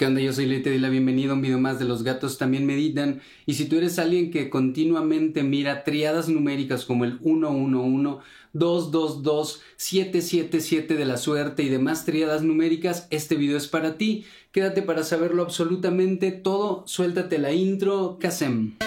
¿Qué 0.00 0.06
onda? 0.06 0.22
Yo 0.22 0.32
soy 0.32 0.46
Ley, 0.46 0.62
te 0.62 0.78
la 0.78 0.88
bienvenida 0.88 1.32
a 1.32 1.34
un 1.34 1.42
video 1.42 1.58
más 1.58 1.78
de 1.78 1.84
Los 1.84 2.04
gatos 2.04 2.38
también 2.38 2.64
meditan. 2.64 3.20
Y 3.44 3.52
si 3.52 3.66
tú 3.66 3.76
eres 3.76 3.98
alguien 3.98 4.30
que 4.30 4.48
continuamente 4.48 5.42
mira 5.42 5.84
triadas 5.84 6.30
numéricas 6.30 6.86
como 6.86 7.04
el 7.04 7.18
111, 7.18 8.22
222, 8.54 9.60
777 9.76 10.94
de 10.94 11.04
la 11.04 11.18
suerte 11.18 11.64
y 11.64 11.68
demás 11.68 12.06
triadas 12.06 12.42
numéricas, 12.42 13.08
este 13.10 13.34
video 13.34 13.58
es 13.58 13.68
para 13.68 13.98
ti. 13.98 14.24
Quédate 14.52 14.80
para 14.80 15.04
saberlo 15.04 15.42
absolutamente 15.42 16.32
todo. 16.32 16.82
Suéltate 16.86 17.36
la 17.36 17.52
intro, 17.52 18.16
Kasem. 18.18 18.78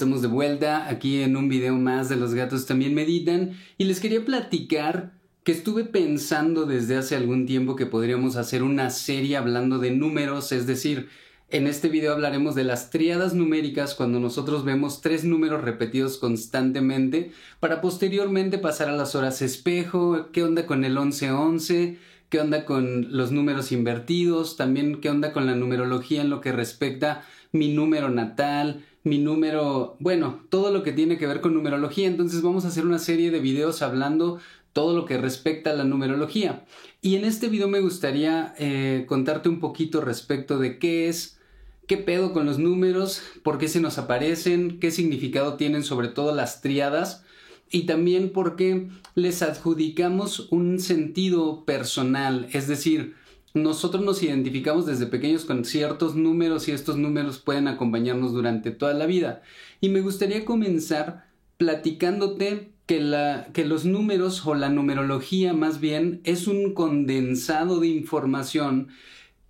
Estamos 0.00 0.22
de 0.22 0.28
vuelta 0.28 0.88
aquí 0.88 1.20
en 1.20 1.36
un 1.36 1.50
video 1.50 1.76
más 1.76 2.08
de 2.08 2.16
Los 2.16 2.32
gatos 2.32 2.64
también 2.64 2.94
meditan. 2.94 3.50
Y 3.76 3.84
les 3.84 4.00
quería 4.00 4.24
platicar 4.24 5.12
que 5.44 5.52
estuve 5.52 5.84
pensando 5.84 6.64
desde 6.64 6.96
hace 6.96 7.16
algún 7.16 7.44
tiempo 7.44 7.76
que 7.76 7.84
podríamos 7.84 8.36
hacer 8.36 8.62
una 8.62 8.88
serie 8.88 9.36
hablando 9.36 9.78
de 9.78 9.90
números, 9.90 10.52
es 10.52 10.66
decir, 10.66 11.10
en 11.50 11.66
este 11.66 11.90
video 11.90 12.14
hablaremos 12.14 12.54
de 12.54 12.64
las 12.64 12.88
triadas 12.88 13.34
numéricas 13.34 13.94
cuando 13.94 14.20
nosotros 14.20 14.64
vemos 14.64 15.02
tres 15.02 15.24
números 15.24 15.60
repetidos 15.60 16.16
constantemente 16.16 17.32
para 17.58 17.82
posteriormente 17.82 18.56
pasar 18.56 18.88
a 18.88 18.96
las 18.96 19.14
horas 19.14 19.42
espejo, 19.42 20.28
qué 20.32 20.42
onda 20.42 20.64
con 20.64 20.86
el 20.86 20.94
1111, 20.94 21.98
qué 22.30 22.40
onda 22.40 22.64
con 22.64 23.14
los 23.14 23.32
números 23.32 23.70
invertidos, 23.70 24.56
también 24.56 25.02
qué 25.02 25.10
onda 25.10 25.34
con 25.34 25.44
la 25.44 25.56
numerología 25.56 26.22
en 26.22 26.30
lo 26.30 26.40
que 26.40 26.52
respecta 26.52 27.22
mi 27.52 27.74
número 27.74 28.08
natal, 28.08 28.84
mi 29.02 29.18
número, 29.18 29.96
bueno, 29.98 30.40
todo 30.50 30.72
lo 30.72 30.82
que 30.82 30.92
tiene 30.92 31.18
que 31.18 31.26
ver 31.26 31.40
con 31.40 31.54
numerología. 31.54 32.06
Entonces 32.06 32.42
vamos 32.42 32.64
a 32.64 32.68
hacer 32.68 32.84
una 32.84 32.98
serie 32.98 33.30
de 33.30 33.40
videos 33.40 33.82
hablando 33.82 34.38
todo 34.72 34.96
lo 34.96 35.04
que 35.04 35.18
respecta 35.18 35.70
a 35.70 35.74
la 35.74 35.84
numerología. 35.84 36.64
Y 37.02 37.16
en 37.16 37.24
este 37.24 37.48
video 37.48 37.68
me 37.68 37.80
gustaría 37.80 38.54
eh, 38.58 39.04
contarte 39.08 39.48
un 39.48 39.60
poquito 39.60 40.00
respecto 40.00 40.58
de 40.58 40.78
qué 40.78 41.08
es, 41.08 41.38
qué 41.86 41.96
pedo 41.96 42.32
con 42.32 42.46
los 42.46 42.58
números, 42.58 43.22
por 43.42 43.58
qué 43.58 43.68
se 43.68 43.80
nos 43.80 43.98
aparecen, 43.98 44.78
qué 44.78 44.90
significado 44.90 45.54
tienen 45.54 45.82
sobre 45.82 46.08
todo 46.08 46.34
las 46.34 46.60
triadas 46.60 47.24
y 47.70 47.86
también 47.86 48.30
por 48.30 48.56
qué 48.56 48.88
les 49.14 49.42
adjudicamos 49.42 50.48
un 50.50 50.78
sentido 50.78 51.64
personal, 51.64 52.48
es 52.52 52.66
decir, 52.66 53.14
nosotros 53.54 54.04
nos 54.04 54.22
identificamos 54.22 54.86
desde 54.86 55.06
pequeños 55.06 55.44
con 55.44 55.64
ciertos 55.64 56.14
números 56.14 56.68
y 56.68 56.72
estos 56.72 56.96
números 56.96 57.38
pueden 57.38 57.68
acompañarnos 57.68 58.32
durante 58.32 58.70
toda 58.70 58.94
la 58.94 59.06
vida. 59.06 59.42
Y 59.80 59.88
me 59.88 60.00
gustaría 60.00 60.44
comenzar 60.44 61.26
platicándote 61.56 62.70
que, 62.86 63.00
la, 63.00 63.48
que 63.52 63.64
los 63.64 63.84
números 63.84 64.46
o 64.46 64.54
la 64.54 64.68
numerología 64.68 65.52
más 65.52 65.80
bien 65.80 66.20
es 66.24 66.46
un 66.46 66.74
condensado 66.74 67.80
de 67.80 67.88
información 67.88 68.88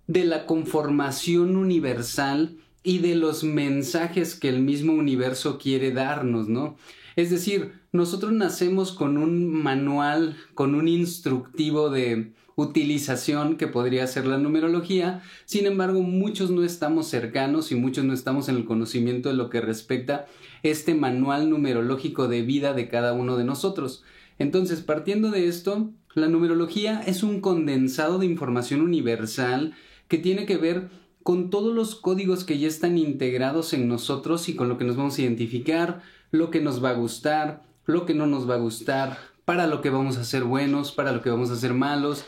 de 0.07 0.25
la 0.25 0.45
conformación 0.45 1.55
universal 1.55 2.57
y 2.83 2.97
de 2.99 3.15
los 3.15 3.43
mensajes 3.43 4.35
que 4.35 4.49
el 4.49 4.61
mismo 4.61 4.93
universo 4.93 5.57
quiere 5.59 5.91
darnos, 5.91 6.49
¿no? 6.49 6.75
Es 7.15 7.29
decir, 7.29 7.73
nosotros 7.91 8.31
nacemos 8.31 8.91
con 8.91 9.17
un 9.17 9.47
manual, 9.47 10.37
con 10.53 10.75
un 10.75 10.87
instructivo 10.87 11.89
de 11.89 12.33
utilización 12.61 13.57
que 13.57 13.67
podría 13.67 14.07
ser 14.07 14.25
la 14.25 14.37
numerología, 14.37 15.21
sin 15.45 15.65
embargo 15.65 16.01
muchos 16.01 16.51
no 16.51 16.63
estamos 16.63 17.07
cercanos 17.07 17.71
y 17.71 17.75
muchos 17.75 18.05
no 18.05 18.13
estamos 18.13 18.49
en 18.49 18.57
el 18.57 18.65
conocimiento 18.65 19.29
de 19.29 19.35
lo 19.35 19.49
que 19.49 19.61
respecta 19.61 20.27
este 20.63 20.95
manual 20.95 21.49
numerológico 21.49 22.27
de 22.27 22.41
vida 22.41 22.73
de 22.73 22.87
cada 22.87 23.13
uno 23.13 23.37
de 23.37 23.43
nosotros. 23.43 24.03
Entonces, 24.39 24.81
partiendo 24.81 25.29
de 25.29 25.47
esto, 25.47 25.91
la 26.13 26.27
numerología 26.27 27.01
es 27.05 27.23
un 27.23 27.41
condensado 27.41 28.19
de 28.19 28.25
información 28.25 28.81
universal 28.81 29.73
que 30.07 30.17
tiene 30.17 30.45
que 30.45 30.57
ver 30.57 30.89
con 31.23 31.49
todos 31.49 31.73
los 31.73 31.95
códigos 31.95 32.43
que 32.43 32.57
ya 32.57 32.67
están 32.67 32.97
integrados 32.97 33.73
en 33.73 33.87
nosotros 33.87 34.49
y 34.49 34.55
con 34.55 34.69
lo 34.69 34.77
que 34.77 34.85
nos 34.85 34.95
vamos 34.95 35.17
a 35.17 35.21
identificar, 35.21 36.01
lo 36.31 36.49
que 36.49 36.61
nos 36.61 36.83
va 36.83 36.89
a 36.89 36.93
gustar, 36.93 37.63
lo 37.85 38.05
que 38.05 38.13
no 38.13 38.25
nos 38.25 38.49
va 38.49 38.55
a 38.55 38.59
gustar, 38.59 39.17
para 39.45 39.67
lo 39.67 39.81
que 39.81 39.89
vamos 39.89 40.17
a 40.17 40.23
ser 40.23 40.43
buenos, 40.43 40.91
para 40.91 41.11
lo 41.11 41.21
que 41.21 41.29
vamos 41.29 41.49
a 41.49 41.55
ser 41.55 41.73
malos, 41.73 42.25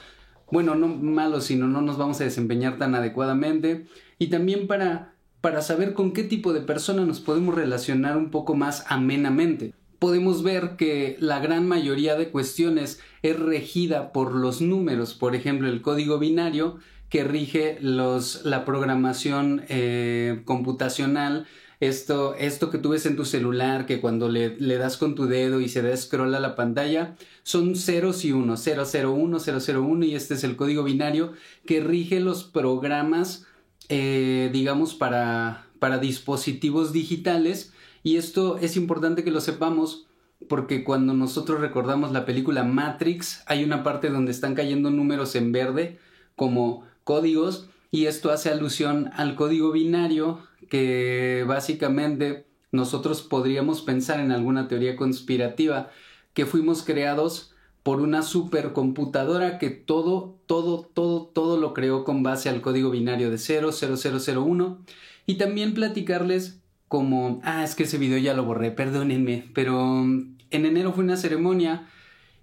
bueno, 0.54 0.76
no 0.76 0.88
malos, 0.88 1.46
sino 1.46 1.68
no 1.68 1.82
nos 1.82 1.98
vamos 1.98 2.22
a 2.22 2.26
desempeñar 2.26 2.78
tan 2.78 2.94
adecuadamente 2.94 3.88
y 4.20 4.28
también 4.28 4.68
para, 4.68 5.16
para 5.42 5.64
saber 5.64 5.96
con 5.96 6.14
qué 6.14 6.24
tipo 6.24 6.54
de 6.54 6.62
persona 6.62 7.08
nos 7.08 7.22
podemos 7.22 7.56
relacionar 7.56 8.18
un 8.18 8.30
poco 8.30 8.54
más 8.54 8.86
amenamente. 8.88 9.74
Podemos 9.98 10.44
ver 10.44 10.76
que 10.78 11.18
la 11.20 11.40
gran 11.40 11.68
mayoría 11.68 12.16
de 12.16 12.30
cuestiones 12.30 13.00
es 13.24 13.40
regida 13.40 14.12
por 14.12 14.36
los 14.36 14.62
números, 14.62 15.16
por 15.16 15.34
ejemplo, 15.34 15.68
el 15.68 15.82
código 15.82 16.20
binario 16.20 16.78
que 17.10 17.24
rige 17.24 17.80
los, 17.82 18.46
la 18.46 18.64
programación 18.64 19.64
eh, 19.70 20.44
computacional 20.46 21.48
esto, 21.88 22.36
esto 22.36 22.70
que 22.70 22.78
tú 22.78 22.90
ves 22.90 23.06
en 23.06 23.16
tu 23.16 23.26
celular, 23.26 23.86
que 23.86 24.02
cuando 24.02 24.30
le, 24.30 24.58
das 24.78 24.98
con 24.98 25.16
tu 25.16 25.26
dedo 25.26 25.60
y 25.62 25.70
se 25.70 25.82
da 25.82 25.96
scroll 25.96 26.36
a 26.36 26.40
la 26.40 26.56
pantalla, 26.56 27.16
son 27.44 27.76
ceros 27.76 28.26
y 28.26 28.32
unos, 28.32 28.64
001, 28.66 29.38
001 29.40 30.06
y 30.06 30.16
este 30.16 30.34
es 30.34 30.44
el 30.44 30.56
código 30.56 30.84
binario 30.84 31.34
que 31.66 31.82
rige 31.82 32.20
los 32.20 32.44
programas, 32.44 33.46
eh, 33.90 34.50
digamos, 34.54 34.94
para, 34.94 35.68
para 35.80 35.98
dispositivos 35.98 36.94
digitales. 36.94 37.74
Y 38.04 38.18
esto 38.18 38.58
es 38.58 38.76
importante 38.76 39.24
que 39.24 39.32
lo 39.32 39.42
sepamos 39.42 40.08
porque 40.48 40.84
cuando 40.84 41.14
nosotros 41.14 41.62
recordamos 41.62 42.12
la 42.12 42.26
película 42.26 42.64
Matrix 42.64 43.44
hay 43.46 43.64
una 43.64 43.84
parte 43.84 44.10
donde 44.10 44.32
están 44.32 44.56
cayendo 44.56 44.90
números 44.90 45.36
en 45.36 45.52
verde 45.52 46.00
como 46.36 46.86
códigos 47.04 47.70
y 47.94 48.08
esto 48.08 48.32
hace 48.32 48.50
alusión 48.50 49.12
al 49.14 49.36
código 49.36 49.72
binario 49.72 50.40
que 50.68 51.46
básicamente 51.48 52.48
nosotros 52.72 53.22
podríamos 53.22 53.84
pensar 53.84 54.20
en 54.20 54.32
alguna 54.32 54.68
teoría 54.68 54.96
conspirativa 54.96 55.92
que 56.34 56.48
fuimos 56.48 56.82
creados 56.82 57.54
por 57.84 58.02
una 58.02 58.24
supercomputadora 58.24 59.60
que 59.60 59.70
todo, 59.70 60.40
todo, 60.48 60.90
todo, 60.92 61.28
todo 61.28 61.58
lo 61.58 61.76
creó 61.76 62.04
con 62.04 62.24
base 62.24 62.50
al 62.50 62.62
código 62.62 62.90
binario 62.90 63.30
de 63.30 63.38
0, 63.38 63.70
0001 63.72 64.80
y 65.28 65.36
también 65.36 65.76
platicarles 65.76 66.64
como, 66.88 67.42
ah, 67.44 67.64
es 67.64 67.76
que 67.76 67.84
ese 67.84 68.00
video 68.00 68.18
ya 68.18 68.34
lo 68.34 68.44
borré, 68.44 68.72
perdónenme, 68.72 69.52
pero 69.54 70.02
en 70.02 70.36
enero 70.50 70.94
fue 70.94 71.04
una 71.04 71.16
ceremonia 71.16 71.88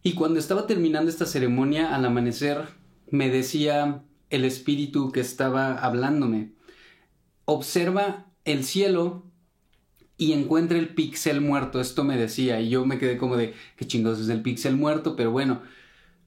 y 0.05 0.13
cuando 0.13 0.39
estaba 0.39 0.69
terminando 0.69 1.11
esta 1.11 1.27
ceremonia 1.27 1.93
al 1.93 2.05
amanecer 2.05 2.69
me 3.11 3.31
decía 3.31 4.05
el 4.31 4.45
espíritu 4.45 5.13
que 5.13 5.21
estaba 5.21 5.75
hablándome. 5.75 6.53
Observa 7.45 8.27
el 8.45 8.65
cielo 8.65 9.27
y 10.17 10.33
encuentra 10.33 10.79
el 10.79 10.95
píxel 10.95 11.41
muerto. 11.41 11.81
Esto 11.81 12.05
me 12.05 12.17
decía 12.17 12.61
y 12.61 12.69
yo 12.71 12.87
me 12.87 12.99
quedé 12.99 13.17
como 13.17 13.37
de 13.37 13.55
qué 13.77 13.87
chingados 13.87 14.21
es 14.21 14.29
el 14.29 14.43
píxel 14.43 14.77
muerto, 14.77 15.17
pero 15.17 15.31
bueno, 15.31 15.63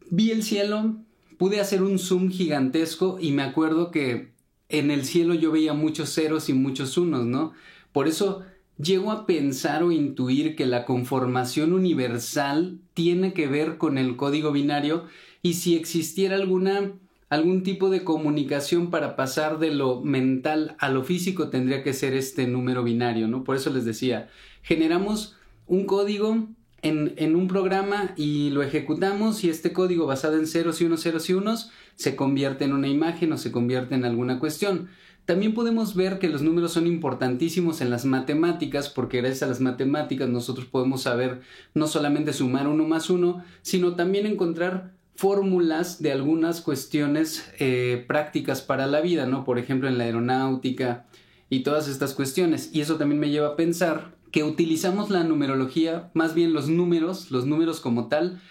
vi 0.09 0.31
el 0.31 0.43
cielo, 0.43 0.97
pude 1.37 1.59
hacer 1.59 1.81
un 1.81 1.99
zoom 1.99 2.29
gigantesco 2.29 3.17
y 3.19 3.31
me 3.31 3.43
acuerdo 3.43 3.91
que 3.91 4.33
en 4.69 4.91
el 4.91 5.05
cielo 5.05 5.33
yo 5.33 5.51
veía 5.51 5.73
muchos 5.73 6.13
ceros 6.13 6.49
y 6.49 6.53
muchos 6.53 6.97
unos, 6.97 7.25
¿no? 7.25 7.53
Por 7.91 8.07
eso 8.07 8.43
llego 8.77 9.11
a 9.11 9.25
pensar 9.25 9.83
o 9.83 9.91
intuir 9.91 10.55
que 10.55 10.65
la 10.65 10.85
conformación 10.85 11.73
universal 11.73 12.79
tiene 12.93 13.33
que 13.33 13.47
ver 13.47 13.77
con 13.77 13.97
el 13.97 14.15
código 14.15 14.51
binario 14.51 15.05
y 15.41 15.53
si 15.53 15.75
existiera 15.75 16.35
alguna 16.35 16.93
algún 17.33 17.63
tipo 17.63 17.89
de 17.89 18.03
comunicación 18.03 18.91
para 18.91 19.15
pasar 19.15 19.57
de 19.57 19.71
lo 19.71 20.01
mental 20.01 20.75
a 20.77 20.89
lo 20.89 21.03
físico 21.03 21.49
tendría 21.49 21.81
que 21.81 21.93
ser 21.93 22.13
este 22.13 22.45
número 22.45 22.83
binario, 22.83 23.27
¿no? 23.27 23.43
Por 23.43 23.55
eso 23.55 23.71
les 23.71 23.85
decía, 23.85 24.29
generamos 24.61 25.35
un 25.65 25.85
código 25.85 26.47
en, 26.83 27.13
en, 27.17 27.35
un 27.35 27.47
programa 27.47 28.13
y 28.17 28.51
lo 28.51 28.61
ejecutamos 28.61 29.43
y 29.43 29.49
este 29.49 29.73
código 29.73 30.05
basado 30.05 30.37
en 30.37 30.45
ceros 30.45 30.79
y 30.79 30.85
unos, 30.85 31.01
ceros 31.01 31.27
y 31.27 31.33
unos 31.33 31.71
se 31.95 32.15
convierte 32.15 32.65
en 32.65 32.73
una 32.73 32.87
imagen 32.87 33.33
o 33.33 33.37
se 33.39 33.51
convierte 33.51 33.95
en 33.95 34.05
alguna 34.05 34.37
cuestión. 34.37 34.89
También 35.25 35.55
podemos 35.55 35.95
ver 35.95 36.19
que 36.19 36.29
los 36.29 36.43
números 36.43 36.73
son 36.73 36.85
importantísimos 36.85 37.81
en 37.81 37.89
las 37.89 38.05
matemáticas 38.05 38.89
porque 38.89 39.21
gracias 39.21 39.41
a 39.41 39.47
las 39.47 39.59
matemáticas 39.59 40.29
nosotros 40.29 40.67
podemos 40.67 41.01
saber 41.01 41.41
no 41.73 41.87
solamente 41.87 42.31
sumar 42.31 42.67
uno 42.67 42.83
más 42.85 43.09
uno, 43.09 43.43
sino 43.63 43.95
también 43.95 44.27
encontrar 44.27 44.91
fórmulas 45.15 46.01
de 46.01 46.11
algunas 46.11 46.61
cuestiones 46.61 47.51
eh, 47.59 48.03
prácticas 48.07 48.61
para 48.61 48.87
la 48.87 49.01
vida, 49.01 49.25
¿no? 49.25 49.43
Por 49.43 49.59
ejemplo, 49.59 49.87
en 49.87 49.97
la 49.97 50.05
aeronáutica 50.05 51.05
y 51.49 51.61
todas 51.61 51.87
estas 51.87 52.13
cuestiones. 52.13 52.69
Y 52.73 52.81
eso 52.81 52.95
también 52.95 53.19
me 53.19 53.29
lleva 53.29 53.49
a 53.49 53.55
pensar 53.55 54.15
que 54.31 54.43
utilizamos 54.43 55.11
la 55.11 55.23
numerología, 55.23 56.09
más 56.13 56.33
bien 56.33 56.53
los 56.53 56.67
números, 56.67 57.29
los 57.29 57.45
números 57.45 57.79
como 57.79 58.07
tal, 58.07 58.41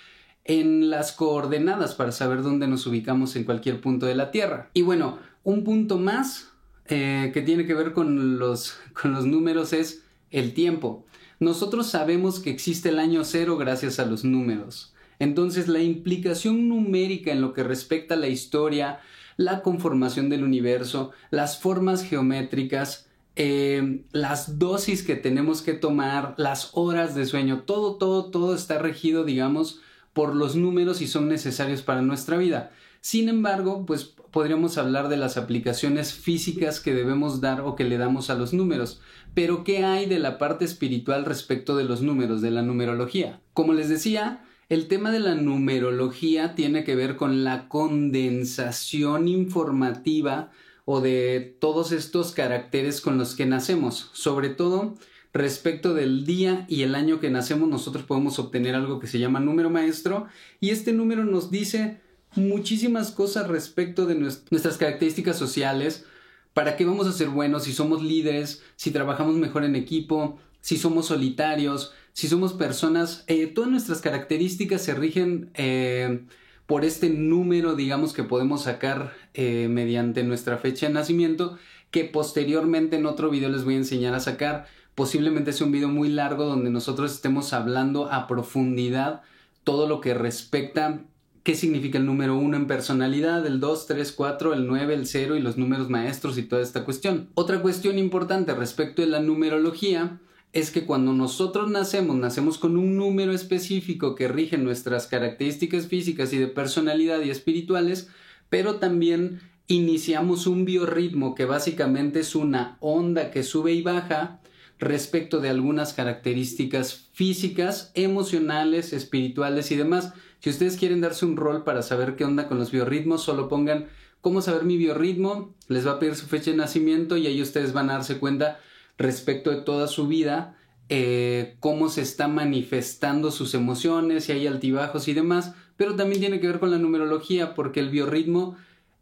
en 0.45 0.91
las 0.91 1.13
coordenadas 1.13 1.95
para 1.95 2.13
saber 2.13 2.43
dónde 2.43 2.69
nos 2.69 2.87
ubicamos 2.87 3.35
en 3.37 3.45
cualquier 3.45 3.81
punto 3.81 4.07
de 4.07 4.15
la 4.15 4.31
Tierra. 4.31 4.71
Y 4.75 4.83
bueno, 4.83 5.19
un 5.43 5.65
punto 5.65 5.99
más 5.99 6.53
eh, 6.87 7.31
que 7.35 7.43
tiene 7.43 7.67
que 7.67 7.75
ver 7.75 7.93
con 7.93 8.39
los, 8.39 8.77
con 9.01 9.13
los 9.13 9.27
números 9.27 9.73
es 9.73 10.05
el 10.31 10.55
tiempo. 10.55 11.07
Nosotros 11.41 11.89
sabemos 11.89 12.39
que 12.39 12.51
existe 12.51 12.91
el 12.91 13.01
año 13.01 13.25
cero 13.25 13.57
gracias 13.57 13.99
a 13.99 14.07
los 14.07 14.25
números. 14.25 14.95
Entonces 15.23 15.69
la 15.69 15.79
implicación 15.79 16.69
numérica 16.69 17.31
en 17.31 17.41
lo 17.41 17.53
que 17.53 17.63
respecta 17.63 18.15
a 18.15 18.19
la 18.19 18.27
historia, 18.27 18.99
la 19.37 19.63
conformación 19.63 20.29
del 20.29 20.43
universo, 20.43 21.13
las 21.31 21.61
formas 21.61 22.03
geométricas, 22.03 23.07
eh, 23.37 24.03
las 24.11 24.59
dosis 24.59 25.05
que 25.05 25.15
tenemos 25.15 25.63
que 25.63 25.75
tomar, 25.75 26.35
las 26.39 26.71
horas 26.73 27.15
de 27.15 27.25
sueño, 27.25 27.63
todo, 27.63 27.99
todo, 27.99 28.33
todo 28.33 28.53
está 28.53 28.79
regido, 28.79 29.23
digamos, 29.23 29.81
por 30.13 30.35
los 30.35 30.57
números 30.57 31.01
y 31.01 31.07
son 31.07 31.29
necesarios 31.29 31.83
para 31.83 32.03
nuestra 32.03 32.37
vida. 32.37 32.73
Sin 33.01 33.29
embargo, 33.29 33.87
pues 33.87 34.03
podríamos 34.33 34.77
hablar 34.77 35.09
de 35.09 35.19
las 35.19 35.37
aplicaciones 35.37 36.15
físicas 36.15 36.81
que 36.81 36.95
debemos 36.95 37.41
dar 37.41 37.61
o 37.61 37.77
que 37.77 37.85
le 37.85 37.97
damos 37.97 38.29
a 38.29 38.35
los 38.35 38.53
números. 38.53 39.01
Pero 39.35 39.63
¿qué 39.63 39.85
hay 39.85 40.07
de 40.07 40.19
la 40.19 40.37
parte 40.39 40.65
espiritual 40.65 41.25
respecto 41.25 41.77
de 41.77 41.85
los 41.85 42.03
números, 42.03 42.43
de 42.43 42.51
la 42.51 42.63
numerología? 42.63 43.41
Como 43.55 43.73
les 43.73 43.89
decía, 43.89 44.43
el 44.73 44.89
tema 44.89 45.13
de 45.13 45.21
la 45.21 45.35
numerología 45.35 46.55
tiene 46.55 46.83
que 46.83 46.95
ver 46.97 47.17
con 47.17 47.45
la 47.45 47.69
condensación 47.69 49.29
informativa 49.29 50.51
o 50.87 51.03
de 51.03 51.55
todos 51.61 51.93
estos 51.93 52.33
caracteres 52.33 53.03
con 53.03 53.19
los 53.19 53.35
que 53.35 53.45
nacemos. 53.45 54.09
Sobre 54.15 54.49
todo 54.49 54.95
respecto 55.35 55.93
del 55.93 56.25
día 56.25 56.65
y 56.71 56.85
el 56.85 56.95
año 56.95 57.21
que 57.21 57.29
nacemos, 57.29 57.69
nosotros 57.69 58.05
podemos 58.05 58.39
obtener 58.39 58.75
algo 58.75 58.99
que 58.99 59.09
se 59.09 59.19
llama 59.19 59.41
número 59.41 59.69
maestro 59.69 60.27
y 60.59 60.71
este 60.71 60.95
número 60.95 61.23
nos 61.27 61.51
dice 61.51 62.01
muchísimas 62.35 63.11
cosas 63.11 63.49
respecto 63.49 64.07
de 64.07 64.15
nuestras 64.15 64.79
características 64.79 65.37
sociales, 65.37 66.07
para 66.55 66.79
qué 66.79 66.87
vamos 66.87 67.07
a 67.07 67.13
ser 67.13 67.29
buenos, 67.29 67.65
si 67.65 67.75
somos 67.75 68.03
líderes, 68.03 68.63
si 68.77 68.91
trabajamos 68.91 69.35
mejor 69.35 69.65
en 69.65 69.77
equipo, 69.77 70.39
si 70.63 70.79
somos 70.79 71.07
solitarios, 71.07 71.93
si 72.13 72.29
somos 72.29 72.53
personas, 72.53 73.25
eh, 73.27 73.47
todas 73.47 73.71
nuestras 73.71 74.01
características 74.01 74.83
se 74.83 74.95
rigen 74.95 75.51
eh, 75.55 76.25
por 76.67 76.85
este 76.85 77.09
número, 77.09 77.75
digamos, 77.75 78.13
que 78.13 78.23
podemos 78.23 78.65
sacar 78.65 79.15
eh, 79.35 79.69
mediante 79.71 80.23
nuestra 80.23 80.59
fecha 80.59 80.89
de 80.89 80.93
nacimiento, 80.93 81.59
que 81.91 82.05
posteriormente 82.05 82.97
en 82.97 83.07
otro 83.07 83.31
video 83.31 83.49
les 83.49 83.65
voy 83.65 83.75
a 83.75 83.79
enseñar 83.79 84.15
a 84.15 84.21
sacar. 84.21 84.67
Posiblemente 84.95 85.53
sea 85.53 85.67
un 85.67 85.73
video 85.73 85.89
muy 85.89 86.09
largo 86.09 86.45
donde 86.45 86.71
nosotros 86.71 87.13
estemos 87.13 87.53
hablando 87.53 88.13
a 88.13 88.27
profundidad 88.27 89.23
todo 89.65 89.89
lo 89.89 90.01
que 90.01 90.13
respecta 90.13 91.01
qué 91.43 91.55
significa 91.55 91.99
el 91.99 92.07
número 92.07 92.37
1 92.37 92.57
en 92.57 92.67
personalidad, 92.67 93.45
el 93.47 93.59
2, 93.59 93.87
3, 93.87 94.13
4, 94.13 94.55
el 94.55 94.67
9, 94.67 94.95
el 94.95 95.07
0 95.07 95.37
y 95.37 95.41
los 95.41 95.57
números 95.57 95.89
maestros 95.89 96.39
y 96.39 96.43
toda 96.43 96.63
esta 96.63 96.85
cuestión. 96.85 97.29
Otra 97.35 97.61
cuestión 97.61 97.99
importante 97.99 98.55
respecto 98.55 99.03
de 99.03 99.09
la 99.09 99.21
numerología 99.21 100.21
es 100.53 100.71
que 100.71 100.85
cuando 100.85 101.15
nosotros 101.15 101.71
nacemos, 101.71 102.17
nacemos 102.17 102.59
con 102.59 102.77
un 102.77 102.97
número 102.97 103.33
específico 103.33 104.15
que 104.15 104.29
rige 104.29 104.59
nuestras 104.59 105.07
características 105.07 105.87
físicas 105.87 106.33
y 106.33 106.39
de 106.39 106.47
personalidad 106.47 107.23
y 107.23 107.31
espirituales, 107.31 108.09
pero 108.51 108.77
también 108.77 109.41
iniciamos 109.67 110.47
un 110.47 110.67
biorritmo 110.67 111.35
que 111.35 111.47
básicamente 111.47 112.21
es 112.21 112.35
una 112.35 112.77
onda 112.81 113.31
que 113.31 113.43
sube 113.43 113.73
y 113.73 113.81
baja 113.81 114.41
respecto 114.79 115.41
de 115.41 115.49
algunas 115.49 115.95
características 115.95 117.09
físicas, 117.13 117.91
emocionales, 117.95 118.93
espirituales 118.93 119.71
y 119.71 119.77
demás. 119.77 120.13
Si 120.41 120.51
ustedes 120.51 120.77
quieren 120.77 121.01
darse 121.01 121.25
un 121.25 121.37
rol 121.37 121.65
para 121.65 121.83
saber 121.83 122.17
qué 122.17 122.25
onda 122.25 122.49
con 122.49 122.59
los 122.59 122.71
biorritmos, 122.73 123.23
solo 123.23 123.49
pongan 123.49 123.87
cómo 124.21 124.43
saber 124.43 124.65
mi 124.65 124.77
biorritmo, 124.77 125.55
les 125.69 125.87
va 125.87 125.93
a 125.93 125.99
pedir 125.99 126.15
su 126.15 126.27
fecha 126.27 126.51
de 126.51 126.57
nacimiento 126.59 127.17
y 127.17 127.27
ahí 127.27 127.41
ustedes 127.41 127.73
van 127.73 127.89
a 127.89 127.95
darse 127.95 128.19
cuenta 128.19 128.61
respecto 128.99 129.51
de 129.51 129.63
toda 129.63 129.89
su 129.89 130.07
vida, 130.07 130.57
eh, 130.89 131.57
cómo 131.61 131.89
se 131.89 132.03
está 132.03 132.29
manifestando 132.29 133.31
sus 133.31 133.55
emociones, 133.55 134.25
si 134.25 134.33
hay 134.33 134.47
altibajos 134.47 135.09
y 135.09 135.15
demás, 135.15 135.55
pero 135.77 135.97
también 135.97 136.21
tiene 136.21 136.41
que 136.41 136.49
ver 136.49 136.61
con 136.61 136.71
la 136.71 136.79
numerología 136.79 137.55
porque 137.55 137.81
el 137.81 137.91
biorritmo 137.91 138.57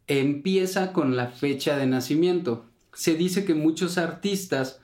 empieza 0.07 0.93
con 0.93 1.15
la 1.15 1.27
fecha 1.27 1.77
de 1.77 1.87
nacimiento. 1.87 2.65
Se 2.93 3.15
dice 3.15 3.45
que 3.45 3.55
muchos 3.55 3.97
artistas 3.97 4.79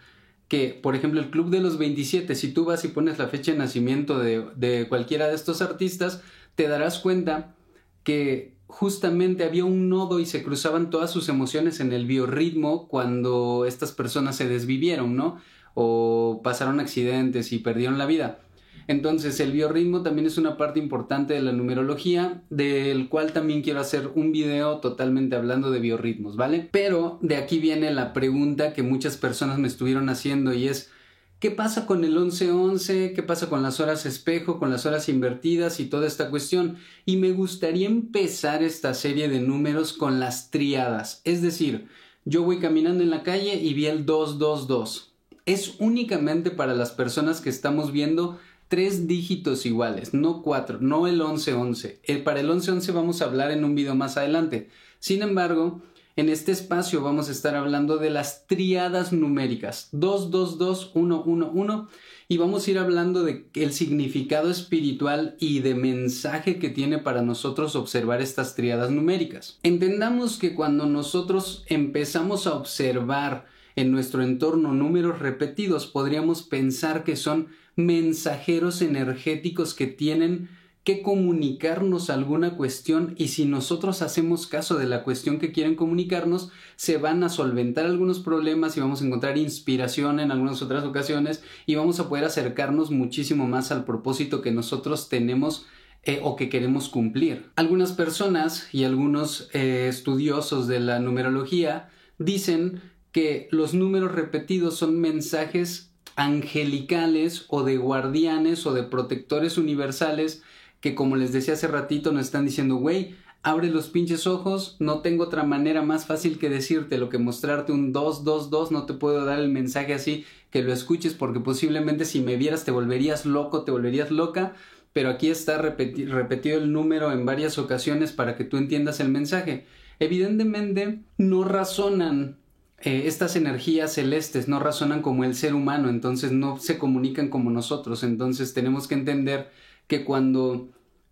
que, 0.47 0.79
por 0.81 0.95
ejemplo, 0.95 1.19
el 1.19 1.29
Club 1.29 1.49
de 1.49 1.59
los 1.59 1.77
27, 1.77 2.35
si 2.35 2.53
tú 2.53 2.65
vas 2.65 2.83
y 2.85 2.89
pones 2.89 3.19
la 3.19 3.27
fecha 3.27 3.51
de 3.51 3.57
nacimiento 3.57 4.19
de, 4.19 4.45
de 4.55 4.87
cualquiera 4.87 5.27
de 5.27 5.35
estos 5.35 5.61
artistas, 5.61 6.21
te 6.55 6.67
darás 6.67 6.99
cuenta 6.99 7.55
que 8.03 8.56
justamente 8.67 9.43
había 9.43 9.65
un 9.65 9.89
nodo 9.89 10.19
y 10.19 10.25
se 10.25 10.43
cruzaban 10.43 10.89
todas 10.89 11.11
sus 11.11 11.29
emociones 11.29 11.79
en 11.79 11.93
el 11.93 12.05
biorritmo 12.05 12.87
cuando 12.87 13.65
estas 13.65 13.91
personas 13.91 14.35
se 14.35 14.47
desvivieron, 14.47 15.15
¿no? 15.15 15.39
O 15.73 16.41
pasaron 16.43 16.79
accidentes 16.79 17.51
y 17.53 17.59
perdieron 17.59 17.97
la 17.97 18.05
vida. 18.05 18.39
Entonces 18.87 19.39
el 19.41 19.51
biorritmo 19.51 20.01
también 20.01 20.27
es 20.27 20.37
una 20.37 20.55
parte 20.55 20.79
importante 20.79 21.33
de 21.33 21.41
la 21.41 21.51
numerología, 21.51 22.41
del 22.49 23.09
cual 23.09 23.33
también 23.33 23.61
quiero 23.61 23.81
hacer 23.81 24.09
un 24.15 24.31
video 24.31 24.77
totalmente 24.77 25.35
hablando 25.35 25.71
de 25.71 25.79
biorritmos, 25.79 26.37
¿vale? 26.37 26.69
Pero 26.71 27.19
de 27.21 27.35
aquí 27.35 27.59
viene 27.59 27.91
la 27.91 28.13
pregunta 28.13 28.73
que 28.73 28.83
muchas 28.83 29.17
personas 29.17 29.59
me 29.59 29.67
estuvieron 29.67 30.07
haciendo 30.07 30.53
y 30.53 30.69
es, 30.69 30.89
¿Qué 31.39 31.51
pasa 31.51 31.85
con 31.85 32.03
el 32.03 32.17
11-11? 32.17 33.13
¿Qué 33.13 33.21
pasa 33.21 33.47
con 33.47 33.61
las 33.61 33.79
horas 33.79 34.07
espejo, 34.07 34.57
con 34.57 34.71
las 34.71 34.87
horas 34.87 35.07
invertidas 35.07 35.79
y 35.79 35.85
toda 35.85 36.07
esta 36.07 36.31
cuestión? 36.31 36.77
Y 37.05 37.17
me 37.17 37.31
gustaría 37.31 37.85
empezar 37.85 38.63
esta 38.63 38.95
serie 38.95 39.29
de 39.29 39.39
números 39.39 39.93
con 39.93 40.19
las 40.19 40.49
triadas. 40.49 41.21
Es 41.25 41.43
decir, 41.43 41.89
yo 42.25 42.41
voy 42.41 42.57
caminando 42.57 43.03
en 43.03 43.11
la 43.11 43.21
calle 43.21 43.53
y 43.53 43.75
vi 43.75 43.85
el 43.85 44.07
222. 44.07 45.13
Es 45.45 45.75
únicamente 45.77 46.49
para 46.49 46.73
las 46.73 46.91
personas 46.91 47.39
que 47.39 47.51
estamos 47.51 47.91
viendo 47.91 48.39
tres 48.67 49.07
dígitos 49.07 49.67
iguales, 49.67 50.15
no 50.15 50.41
cuatro, 50.41 50.79
no 50.81 51.05
el 51.05 51.21
11-11. 51.21 51.99
Eh, 52.03 52.17
para 52.17 52.39
el 52.39 52.49
11-11 52.49 52.93
vamos 52.93 53.21
a 53.21 53.25
hablar 53.25 53.51
en 53.51 53.63
un 53.63 53.75
video 53.75 53.93
más 53.93 54.17
adelante. 54.17 54.69
Sin 54.99 55.21
embargo, 55.21 55.83
en 56.17 56.29
este 56.29 56.51
espacio 56.51 57.01
vamos 57.01 57.29
a 57.29 57.31
estar 57.31 57.55
hablando 57.55 57.97
de 57.97 58.09
las 58.09 58.47
triadas 58.47 59.13
numéricas 59.13 59.89
2, 59.91 60.31
2, 60.31 60.57
2, 60.57 60.91
1, 60.95 61.23
1, 61.23 61.51
1 61.53 61.89
y 62.27 62.37
vamos 62.37 62.67
a 62.67 62.71
ir 62.71 62.79
hablando 62.79 63.23
de 63.23 63.47
el 63.53 63.71
significado 63.71 64.49
espiritual 64.49 65.37
y 65.39 65.59
de 65.59 65.75
mensaje 65.75 66.57
que 66.57 66.69
tiene 66.69 66.97
para 66.97 67.21
nosotros 67.21 67.75
observar 67.75 68.21
estas 68.21 68.55
triadas 68.55 68.89
numéricas. 68.89 69.59
Entendamos 69.61 70.37
que 70.37 70.55
cuando 70.55 70.87
nosotros 70.87 71.63
empezamos 71.67 72.47
a 72.47 72.55
observar 72.55 73.45
en 73.75 73.91
nuestro 73.91 74.23
entorno 74.23 74.73
números 74.73 75.19
repetidos, 75.19 75.85
podríamos 75.85 76.41
pensar 76.41 77.03
que 77.03 77.15
son 77.15 77.49
mensajeros 77.75 78.81
energéticos 78.81 79.75
que 79.75 79.85
tienen 79.85 80.49
que 80.87 81.01
comunicarnos 81.01 82.09
alguna 82.09 82.55
cuestión 82.55 83.13
y 83.17 83.27
si 83.27 83.43
nosotros 83.43 84.01
hacemos 84.01 84.47
caso 84.47 84.77
de 84.77 84.85
la 84.85 85.03
cuestión 85.03 85.37
que 85.37 85.51
quieren 85.51 85.75
comunicarnos, 85.75 86.49
se 86.77 86.95
van 86.95 87.25
a 87.25 87.29
solventar 87.29 87.85
algunos 87.85 88.21
problemas 88.21 88.77
y 88.77 88.79
vamos 88.79 89.01
a 89.01 89.05
encontrar 89.05 89.37
inspiración 89.37 90.21
en 90.21 90.31
algunas 90.31 90.61
otras 90.61 90.85
ocasiones 90.85 91.43
y 91.65 91.75
vamos 91.75 91.99
a 91.99 92.07
poder 92.07 92.23
acercarnos 92.23 92.89
muchísimo 92.89 93.49
más 93.49 93.73
al 93.73 93.83
propósito 93.83 94.41
que 94.41 94.51
nosotros 94.51 95.09
tenemos 95.09 95.65
eh, 96.03 96.21
o 96.23 96.37
que 96.37 96.47
queremos 96.47 96.87
cumplir. 96.87 97.49
Algunas 97.57 97.91
personas 97.91 98.69
y 98.73 98.85
algunos 98.85 99.49
eh, 99.51 99.87
estudiosos 99.89 100.69
de 100.69 100.79
la 100.79 100.99
numerología 100.99 101.89
dicen 102.17 102.81
que 103.11 103.49
los 103.51 103.73
números 103.73 104.13
repetidos 104.13 104.77
son 104.77 105.01
mensajes 105.01 105.91
angelicales 106.15 107.43
o 107.49 107.63
de 107.63 107.75
guardianes 107.75 108.65
o 108.65 108.73
de 108.73 108.83
protectores 108.83 109.57
universales 109.57 110.43
que 110.81 110.95
como 110.95 111.15
les 111.15 111.31
decía 111.31 111.53
hace 111.53 111.67
ratito 111.67 112.11
nos 112.11 112.25
están 112.25 112.45
diciendo, 112.45 112.75
güey, 112.75 113.15
abre 113.43 113.69
los 113.69 113.89
pinches 113.89 114.27
ojos, 114.27 114.75
no 114.79 114.99
tengo 114.99 115.23
otra 115.23 115.43
manera 115.43 115.81
más 115.81 116.05
fácil 116.05 116.37
que 116.37 116.49
decirte 116.49 116.97
lo 116.97 117.09
que 117.09 117.17
mostrarte 117.17 117.71
un 117.71 117.93
222, 117.93 118.71
no 118.71 118.85
te 118.85 118.93
puedo 118.93 119.25
dar 119.25 119.39
el 119.39 119.49
mensaje 119.49 119.93
así 119.93 120.25
que 120.51 120.63
lo 120.63 120.73
escuches 120.73 121.13
porque 121.13 121.39
posiblemente 121.39 122.05
si 122.05 122.21
me 122.21 122.35
vieras 122.35 122.65
te 122.65 122.71
volverías 122.71 123.25
loco, 123.25 123.63
te 123.63 123.71
volverías 123.71 124.11
loca, 124.11 124.53
pero 124.93 125.09
aquí 125.09 125.29
está 125.29 125.57
repetido 125.59 126.57
el 126.57 126.71
número 126.71 127.11
en 127.11 127.25
varias 127.25 127.57
ocasiones 127.57 128.11
para 128.11 128.35
que 128.35 128.43
tú 128.43 128.57
entiendas 128.57 128.99
el 128.99 129.09
mensaje. 129.09 129.65
Evidentemente 129.99 130.99
no 131.17 131.43
razonan 131.43 132.37
eh, 132.79 133.03
estas 133.05 133.35
energías 133.35 133.93
celestes, 133.93 134.47
no 134.47 134.59
razonan 134.59 135.01
como 135.01 135.23
el 135.23 135.35
ser 135.35 135.55
humano, 135.55 135.89
entonces 135.89 136.31
no 136.31 136.59
se 136.59 136.77
comunican 136.77 137.29
como 137.29 137.49
nosotros, 137.49 138.03
entonces 138.03 138.53
tenemos 138.53 138.87
que 138.87 138.95
entender 138.95 139.49
que 139.87 140.03
cuando 140.05 140.69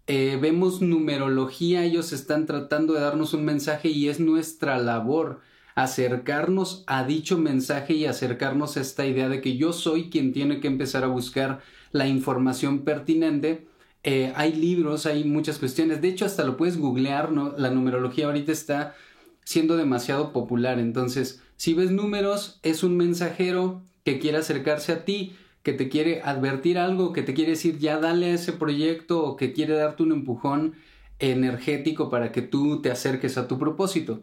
eh, 0.07 0.38
vemos 0.39 0.81
numerología, 0.81 1.84
ellos 1.84 2.13
están 2.13 2.45
tratando 2.45 2.93
de 2.93 3.01
darnos 3.01 3.34
un 3.34 3.45
mensaje 3.45 3.89
y 3.89 4.10
es 4.10 4.19
nuestra 4.19 4.77
labor 4.77 5.41
acercarnos 5.75 6.84
a 6.88 7.03
dicho 7.03 7.38
mensaje 7.38 7.93
y 7.93 8.05
acercarnos 8.05 8.77
a 8.77 8.81
esta 8.81 9.05
idea 9.05 9.27
de 9.27 9.41
que 9.41 9.57
yo 9.57 9.74
soy 9.74 10.10
quien 10.10 10.31
tiene 10.31 10.62
que 10.62 10.67
empezar 10.67 11.03
a 11.03 11.07
buscar 11.07 11.62
la 11.91 12.07
información 12.07 12.79
pertinente. 12.84 13.67
Eh, 14.03 14.31
hay 14.36 14.53
libros, 14.53 15.05
hay 15.05 15.25
muchas 15.25 15.57
cuestiones. 15.57 16.01
De 16.01 16.07
hecho, 16.07 16.25
hasta 16.25 16.45
lo 16.45 16.55
puedes 16.55 16.77
googlear, 16.77 17.31
¿no? 17.31 17.53
La 17.57 17.72
numerología 17.72 18.27
ahorita 18.27 18.51
está 18.51 18.95
siendo 19.43 19.75
demasiado 19.75 20.31
popular. 20.31 20.79
Entonces, 20.79 21.41
si 21.58 21.74
ves 21.74 21.92
números, 21.92 22.60
es 22.64 22.84
un 22.84 22.98
mensajero 22.98 23.82
que 24.04 24.20
quiere 24.20 24.38
acercarse 24.38 24.92
a 24.92 25.06
ti, 25.06 25.36
que 25.64 25.74
te 25.74 25.90
quiere 25.90 26.22
advertir 26.22 26.78
algo, 26.78 27.12
que 27.12 27.24
te 27.24 27.34
quiere 27.34 27.52
decir 27.52 27.80
ya 27.80 28.00
dale 28.00 28.28
a 28.28 28.34
ese 28.34 28.54
proyecto 28.54 29.24
o 29.24 29.36
que 29.36 29.52
quiere 29.52 29.74
darte 29.74 30.04
un 30.04 30.12
empujón 30.12 30.76
energético 31.20 32.10
para 32.10 32.32
que 32.32 32.42
tú 32.42 32.82
te 32.82 32.92
acerques 32.92 33.38
a 33.38 33.48
tu 33.48 33.58
propósito. 33.58 34.22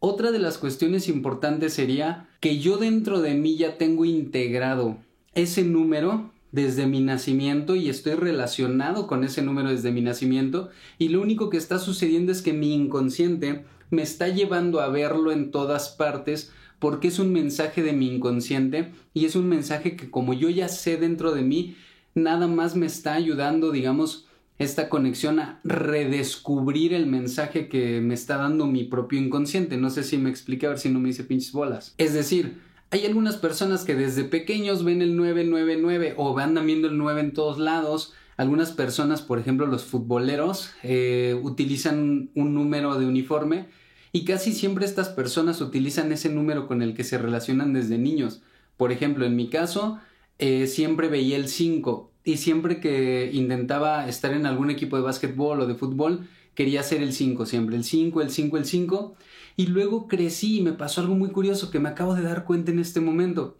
Otra 0.00 0.32
de 0.32 0.40
las 0.40 0.58
cuestiones 0.58 1.08
importantes 1.08 1.74
sería 1.74 2.28
que 2.40 2.58
yo 2.58 2.78
dentro 2.78 3.20
de 3.20 3.34
mí 3.34 3.56
ya 3.56 3.78
tengo 3.78 4.04
integrado 4.04 4.96
ese 5.34 5.62
número 5.62 6.32
desde 6.50 6.86
mi 6.86 7.00
nacimiento 7.00 7.76
y 7.76 7.88
estoy 7.88 8.14
relacionado 8.14 9.06
con 9.06 9.22
ese 9.22 9.42
número 9.42 9.70
desde 9.70 9.92
mi 9.92 10.02
nacimiento 10.02 10.70
y 10.98 11.08
lo 11.08 11.20
único 11.20 11.48
que 11.48 11.56
está 11.56 11.78
sucediendo 11.78 12.32
es 12.32 12.42
que 12.42 12.52
mi 12.52 12.74
inconsciente 12.74 13.64
me 13.90 14.02
está 14.02 14.26
llevando 14.28 14.80
a 14.80 14.88
verlo 14.88 15.30
en 15.30 15.50
todas 15.50 15.90
partes 15.90 16.50
porque 16.82 17.06
es 17.06 17.20
un 17.20 17.32
mensaje 17.32 17.80
de 17.80 17.92
mi 17.92 18.12
inconsciente 18.12 18.90
y 19.14 19.24
es 19.24 19.36
un 19.36 19.48
mensaje 19.48 19.94
que 19.94 20.10
como 20.10 20.34
yo 20.34 20.50
ya 20.50 20.66
sé 20.66 20.96
dentro 20.96 21.30
de 21.30 21.42
mí, 21.42 21.76
nada 22.16 22.48
más 22.48 22.74
me 22.74 22.86
está 22.86 23.14
ayudando, 23.14 23.70
digamos, 23.70 24.26
esta 24.58 24.88
conexión 24.88 25.38
a 25.38 25.60
redescubrir 25.62 26.92
el 26.92 27.06
mensaje 27.06 27.68
que 27.68 28.00
me 28.00 28.14
está 28.14 28.36
dando 28.36 28.66
mi 28.66 28.82
propio 28.82 29.20
inconsciente. 29.20 29.76
No 29.76 29.90
sé 29.90 30.02
si 30.02 30.18
me 30.18 30.28
expliqué, 30.28 30.66
a 30.66 30.70
ver 30.70 30.80
si 30.80 30.88
no 30.88 30.98
me 30.98 31.10
hice 31.10 31.22
pinches 31.22 31.52
bolas. 31.52 31.94
Es 31.98 32.14
decir, 32.14 32.58
hay 32.90 33.06
algunas 33.06 33.36
personas 33.36 33.84
que 33.84 33.94
desde 33.94 34.24
pequeños 34.24 34.84
ven 34.84 35.02
el 35.02 35.14
999 35.14 36.14
o 36.16 36.34
van 36.34 36.58
viendo 36.66 36.88
el 36.88 36.98
9 36.98 37.20
en 37.20 37.32
todos 37.32 37.60
lados. 37.60 38.12
Algunas 38.36 38.72
personas, 38.72 39.22
por 39.22 39.38
ejemplo, 39.38 39.66
los 39.66 39.84
futboleros, 39.84 40.72
eh, 40.82 41.38
utilizan 41.44 42.30
un 42.34 42.54
número 42.54 42.98
de 42.98 43.06
uniforme 43.06 43.68
y 44.12 44.24
casi 44.24 44.52
siempre 44.52 44.84
estas 44.84 45.08
personas 45.08 45.60
utilizan 45.62 46.12
ese 46.12 46.28
número 46.28 46.68
con 46.68 46.82
el 46.82 46.94
que 46.94 47.02
se 47.02 47.16
relacionan 47.16 47.72
desde 47.72 47.96
niños. 47.96 48.42
Por 48.76 48.92
ejemplo, 48.92 49.24
en 49.24 49.36
mi 49.36 49.48
caso, 49.48 49.98
eh, 50.38 50.66
siempre 50.66 51.08
veía 51.08 51.36
el 51.36 51.48
5 51.48 52.12
y 52.24 52.36
siempre 52.36 52.78
que 52.78 53.30
intentaba 53.32 54.06
estar 54.08 54.32
en 54.34 54.44
algún 54.44 54.70
equipo 54.70 54.96
de 54.96 55.02
básquetbol 55.02 55.60
o 55.60 55.66
de 55.66 55.74
fútbol, 55.74 56.28
quería 56.54 56.82
ser 56.82 57.02
el 57.02 57.14
5 57.14 57.46
siempre, 57.46 57.74
el 57.76 57.84
5, 57.84 58.20
el 58.20 58.30
5, 58.30 58.58
el 58.58 58.64
5. 58.66 59.14
Y 59.56 59.66
luego 59.68 60.08
crecí 60.08 60.58
y 60.58 60.62
me 60.62 60.72
pasó 60.72 61.00
algo 61.00 61.14
muy 61.14 61.30
curioso 61.30 61.70
que 61.70 61.80
me 61.80 61.88
acabo 61.88 62.14
de 62.14 62.22
dar 62.22 62.44
cuenta 62.44 62.70
en 62.70 62.80
este 62.80 63.00
momento. 63.00 63.56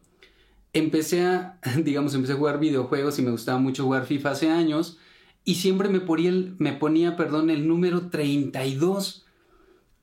Empecé 0.75 1.23
a, 1.23 1.59
digamos, 1.82 2.14
empecé 2.14 2.35
a 2.35 2.37
jugar 2.37 2.61
videojuegos 2.61 3.18
y 3.18 3.23
me 3.23 3.30
gustaba 3.30 3.59
mucho 3.59 3.85
jugar 3.85 4.04
FIFA 4.04 4.30
hace 4.30 4.50
años 4.50 4.99
y 5.44 5.56
siempre 5.56 5.88
me 5.88 6.00
ponía, 6.00 6.32
me 6.59 6.75
ponía 6.75 7.16
perdón, 7.16 7.49
el 7.49 7.66
número 7.66 8.11
32 8.11 9.25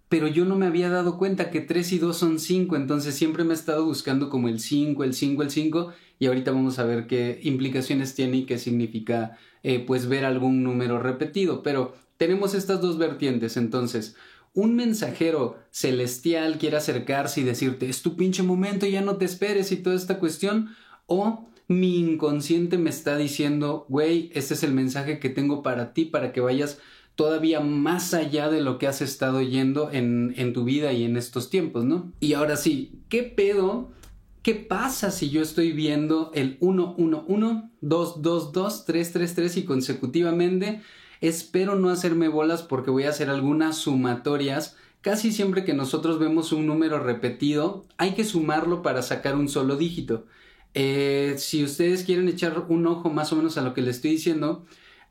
pero 0.09 0.27
yo 0.27 0.43
no 0.43 0.55
me 0.55 0.65
había 0.65 0.89
dado 0.89 1.17
cuenta 1.17 1.51
que 1.51 1.61
3 1.61 1.93
y 1.93 1.99
2 1.99 2.17
son 2.17 2.39
5, 2.39 2.75
entonces 2.75 3.15
siempre 3.15 3.43
me 3.43 3.51
he 3.51 3.55
estado 3.55 3.85
buscando 3.85 4.29
como 4.29 4.49
el 4.49 4.59
5, 4.59 5.03
el 5.03 5.13
5, 5.13 5.43
el 5.43 5.51
5, 5.51 5.93
y 6.17 6.25
ahorita 6.25 6.51
vamos 6.51 6.79
a 6.79 6.83
ver 6.83 7.07
qué 7.07 7.39
implicaciones 7.43 8.15
tiene 8.15 8.37
y 8.37 8.45
qué 8.45 8.57
significa 8.57 9.37
eh, 9.63 9.79
pues 9.85 10.07
ver 10.07 10.25
algún 10.25 10.63
número 10.63 10.99
repetido, 10.99 11.61
pero 11.61 11.93
tenemos 12.17 12.55
estas 12.55 12.81
dos 12.81 12.97
vertientes, 12.97 13.55
entonces 13.55 14.15
un 14.53 14.75
mensajero 14.75 15.57
celestial 15.69 16.57
quiere 16.57 16.77
acercarse 16.77 17.41
y 17.41 17.43
decirte 17.43 17.87
es 17.87 18.01
tu 18.01 18.15
pinche 18.15 18.41
momento, 18.41 18.87
ya 18.87 19.01
no 19.01 19.17
te 19.17 19.25
esperes 19.25 19.71
y 19.71 19.77
toda 19.77 19.95
esta 19.95 20.17
cuestión, 20.17 20.75
o 21.05 21.47
mi 21.67 21.99
inconsciente 21.99 22.79
me 22.79 22.89
está 22.89 23.15
diciendo, 23.15 23.85
güey, 23.89 24.31
este 24.33 24.55
es 24.55 24.63
el 24.63 24.73
mensaje 24.73 25.19
que 25.19 25.29
tengo 25.29 25.61
para 25.61 25.93
ti, 25.93 26.05
para 26.05 26.33
que 26.33 26.41
vayas 26.41 26.79
todavía 27.19 27.59
más 27.59 28.13
allá 28.13 28.47
de 28.47 28.61
lo 28.61 28.77
que 28.77 28.87
has 28.87 29.01
estado 29.01 29.41
yendo 29.41 29.91
en, 29.91 30.33
en 30.37 30.53
tu 30.53 30.63
vida 30.63 30.93
y 30.93 31.03
en 31.03 31.17
estos 31.17 31.49
tiempos, 31.49 31.83
¿no? 31.83 32.13
Y 32.21 32.31
ahora 32.31 32.55
sí, 32.55 33.01
¿qué 33.09 33.23
pedo? 33.23 33.91
¿Qué 34.41 34.55
pasa 34.55 35.11
si 35.11 35.29
yo 35.29 35.41
estoy 35.41 35.73
viendo 35.73 36.31
el 36.33 36.57
111, 36.61 37.71
222, 37.81 38.85
333 38.85 39.57
y 39.57 39.65
consecutivamente? 39.65 40.81
Espero 41.19 41.75
no 41.75 41.89
hacerme 41.89 42.29
bolas 42.29 42.63
porque 42.63 42.89
voy 42.89 43.03
a 43.03 43.09
hacer 43.09 43.29
algunas 43.29 43.75
sumatorias. 43.75 44.77
Casi 45.01 45.33
siempre 45.33 45.65
que 45.65 45.73
nosotros 45.73 46.19
vemos 46.19 46.53
un 46.53 46.67
número 46.67 46.99
repetido, 47.03 47.85
hay 47.97 48.13
que 48.13 48.23
sumarlo 48.23 48.81
para 48.81 49.01
sacar 49.01 49.35
un 49.35 49.49
solo 49.49 49.75
dígito. 49.75 50.25
Eh, 50.73 51.35
si 51.37 51.65
ustedes 51.65 52.05
quieren 52.05 52.29
echar 52.29 52.67
un 52.69 52.87
ojo 52.87 53.09
más 53.09 53.33
o 53.33 53.35
menos 53.35 53.57
a 53.57 53.61
lo 53.61 53.73
que 53.73 53.81
les 53.81 53.97
estoy 53.97 54.11
diciendo, 54.11 54.65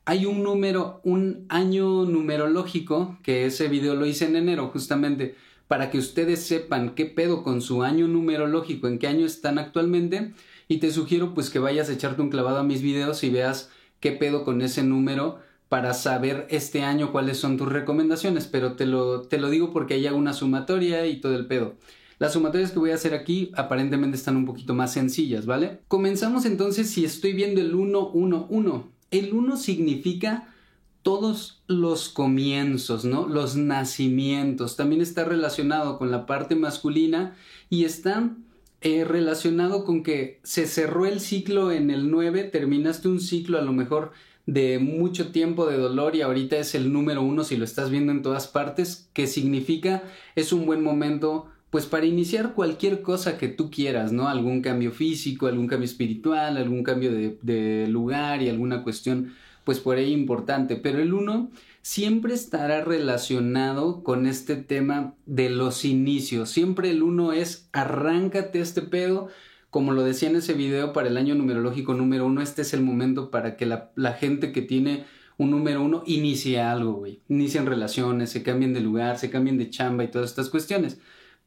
hay 0.09 0.25
un 0.25 0.41
número, 0.41 1.01
un 1.03 1.45
año 1.49 2.03
numerológico, 2.05 3.19
que 3.21 3.45
ese 3.45 3.67
video 3.67 3.93
lo 3.93 4.07
hice 4.07 4.25
en 4.25 4.37
enero 4.37 4.69
justamente, 4.69 5.35
para 5.67 5.91
que 5.91 5.99
ustedes 5.99 6.41
sepan 6.41 6.95
qué 6.95 7.05
pedo 7.05 7.43
con 7.43 7.61
su 7.61 7.83
año 7.83 8.07
numerológico, 8.07 8.87
en 8.87 8.97
qué 8.97 9.05
año 9.05 9.27
están 9.27 9.59
actualmente, 9.59 10.33
y 10.67 10.77
te 10.77 10.91
sugiero 10.91 11.35
pues 11.35 11.51
que 11.51 11.59
vayas 11.59 11.89
a 11.89 11.93
echarte 11.93 12.23
un 12.23 12.31
clavado 12.31 12.57
a 12.57 12.63
mis 12.63 12.81
videos 12.81 13.23
y 13.23 13.29
veas 13.29 13.69
qué 13.99 14.11
pedo 14.11 14.43
con 14.43 14.63
ese 14.63 14.81
número 14.81 15.41
para 15.67 15.93
saber 15.93 16.47
este 16.49 16.81
año 16.81 17.11
cuáles 17.11 17.37
son 17.37 17.57
tus 17.57 17.71
recomendaciones, 17.71 18.47
pero 18.47 18.73
te 18.73 18.87
lo, 18.87 19.27
te 19.27 19.37
lo 19.37 19.51
digo 19.51 19.71
porque 19.71 19.93
hay 19.93 20.07
una 20.07 20.33
sumatoria 20.33 21.05
y 21.05 21.21
todo 21.21 21.35
el 21.35 21.45
pedo. 21.45 21.75
Las 22.17 22.33
sumatorias 22.33 22.71
que 22.71 22.79
voy 22.79 22.89
a 22.89 22.95
hacer 22.95 23.13
aquí 23.13 23.51
aparentemente 23.53 24.17
están 24.17 24.37
un 24.37 24.47
poquito 24.47 24.73
más 24.73 24.91
sencillas, 24.91 25.45
¿vale? 25.45 25.81
Comenzamos 25.87 26.45
entonces 26.45 26.89
si 26.89 27.05
estoy 27.05 27.33
viendo 27.33 27.61
el 27.61 27.71
111. 27.71 28.98
El 29.11 29.33
uno 29.33 29.57
significa 29.57 30.53
todos 31.01 31.61
los 31.67 32.09
comienzos, 32.09 33.05
¿no? 33.05 33.27
Los 33.27 33.55
nacimientos. 33.55 34.75
También 34.75 35.01
está 35.01 35.23
relacionado 35.23 35.97
con 35.97 36.11
la 36.11 36.25
parte 36.25 36.55
masculina 36.55 37.35
y 37.69 37.85
está 37.85 38.35
eh, 38.81 39.03
relacionado 39.05 39.85
con 39.85 40.03
que 40.03 40.39
se 40.43 40.65
cerró 40.65 41.05
el 41.05 41.19
ciclo 41.19 41.71
en 41.71 41.89
el 41.89 42.11
9, 42.11 42.43
terminaste 42.45 43.07
un 43.07 43.19
ciclo 43.19 43.57
a 43.57 43.61
lo 43.61 43.73
mejor 43.73 44.11
de 44.45 44.79
mucho 44.79 45.31
tiempo 45.31 45.67
de 45.67 45.77
dolor 45.77 46.15
y 46.15 46.21
ahorita 46.21 46.57
es 46.57 46.73
el 46.75 46.91
número 46.91 47.21
uno 47.21 47.43
si 47.43 47.55
lo 47.55 47.65
estás 47.65 47.89
viendo 47.89 48.11
en 48.11 48.21
todas 48.21 48.47
partes, 48.47 49.09
que 49.13 49.27
significa 49.27 50.03
es 50.35 50.53
un 50.53 50.65
buen 50.65 50.83
momento 50.83 51.47
pues 51.69 51.85
para 51.85 52.05
iniciar 52.05 52.53
cualquier 52.53 53.01
cosa 53.01 53.37
que 53.37 53.47
tú 53.47 53.69
quieras, 53.69 54.11
¿no? 54.11 54.27
Algún 54.27 54.61
cambio 54.61 54.91
físico, 54.91 55.47
algún 55.47 55.67
cambio 55.67 55.85
espiritual, 55.85 56.57
algún 56.57 56.83
cambio 56.83 57.11
de, 57.11 57.87
lugar 57.87 58.41
y 58.41 58.49
alguna 58.49 58.83
cuestión, 58.83 59.33
pues 59.65 59.79
por 59.79 59.97
ahí 59.97 60.11
importante. 60.11 60.77
Pero 60.77 60.99
el 60.99 61.13
uno 61.13 61.51
siempre 61.83 62.33
estará 62.33 62.83
relacionado 62.83 64.03
con 64.03 64.25
este 64.25 64.55
tema 64.55 65.13
de 65.27 65.51
los 65.51 65.85
inicios. 65.85 66.49
Siempre 66.49 66.89
el 66.89 67.03
uno 67.03 67.33
es 67.33 67.69
arráncate 67.71 68.59
este 68.59 68.81
pedo. 68.81 69.27
Como 69.69 69.91
lo 69.91 70.03
decía 70.03 70.29
en 70.29 70.37
ese 70.37 70.53
video 70.53 70.93
para 70.93 71.09
el 71.09 71.17
año 71.17 71.35
numerológico 71.35 71.93
número 71.93 72.25
uno, 72.25 72.41
este 72.41 72.63
es 72.63 72.73
el 72.73 72.81
momento 72.81 73.29
para 73.29 73.55
que 73.55 73.67
la, 73.67 73.91
la 73.95 74.13
gente 74.13 74.51
que 74.51 74.63
tiene 74.63 75.05
un 75.37 75.51
número 75.51 75.83
uno 75.83 76.01
inicie 76.07 76.59
algo, 76.59 76.93
güey. 76.93 77.21
Inicien 77.29 77.67
relaciones, 77.67 78.31
se 78.31 78.41
cambien 78.41 78.73
de 78.73 78.81
lugar, 78.81 79.19
se 79.19 79.29
cambien 79.29 79.59
de 79.59 79.69
chamba 79.69 80.03
y 80.03 80.07
todas 80.07 80.31
estas 80.31 80.49
cuestiones. 80.49 80.97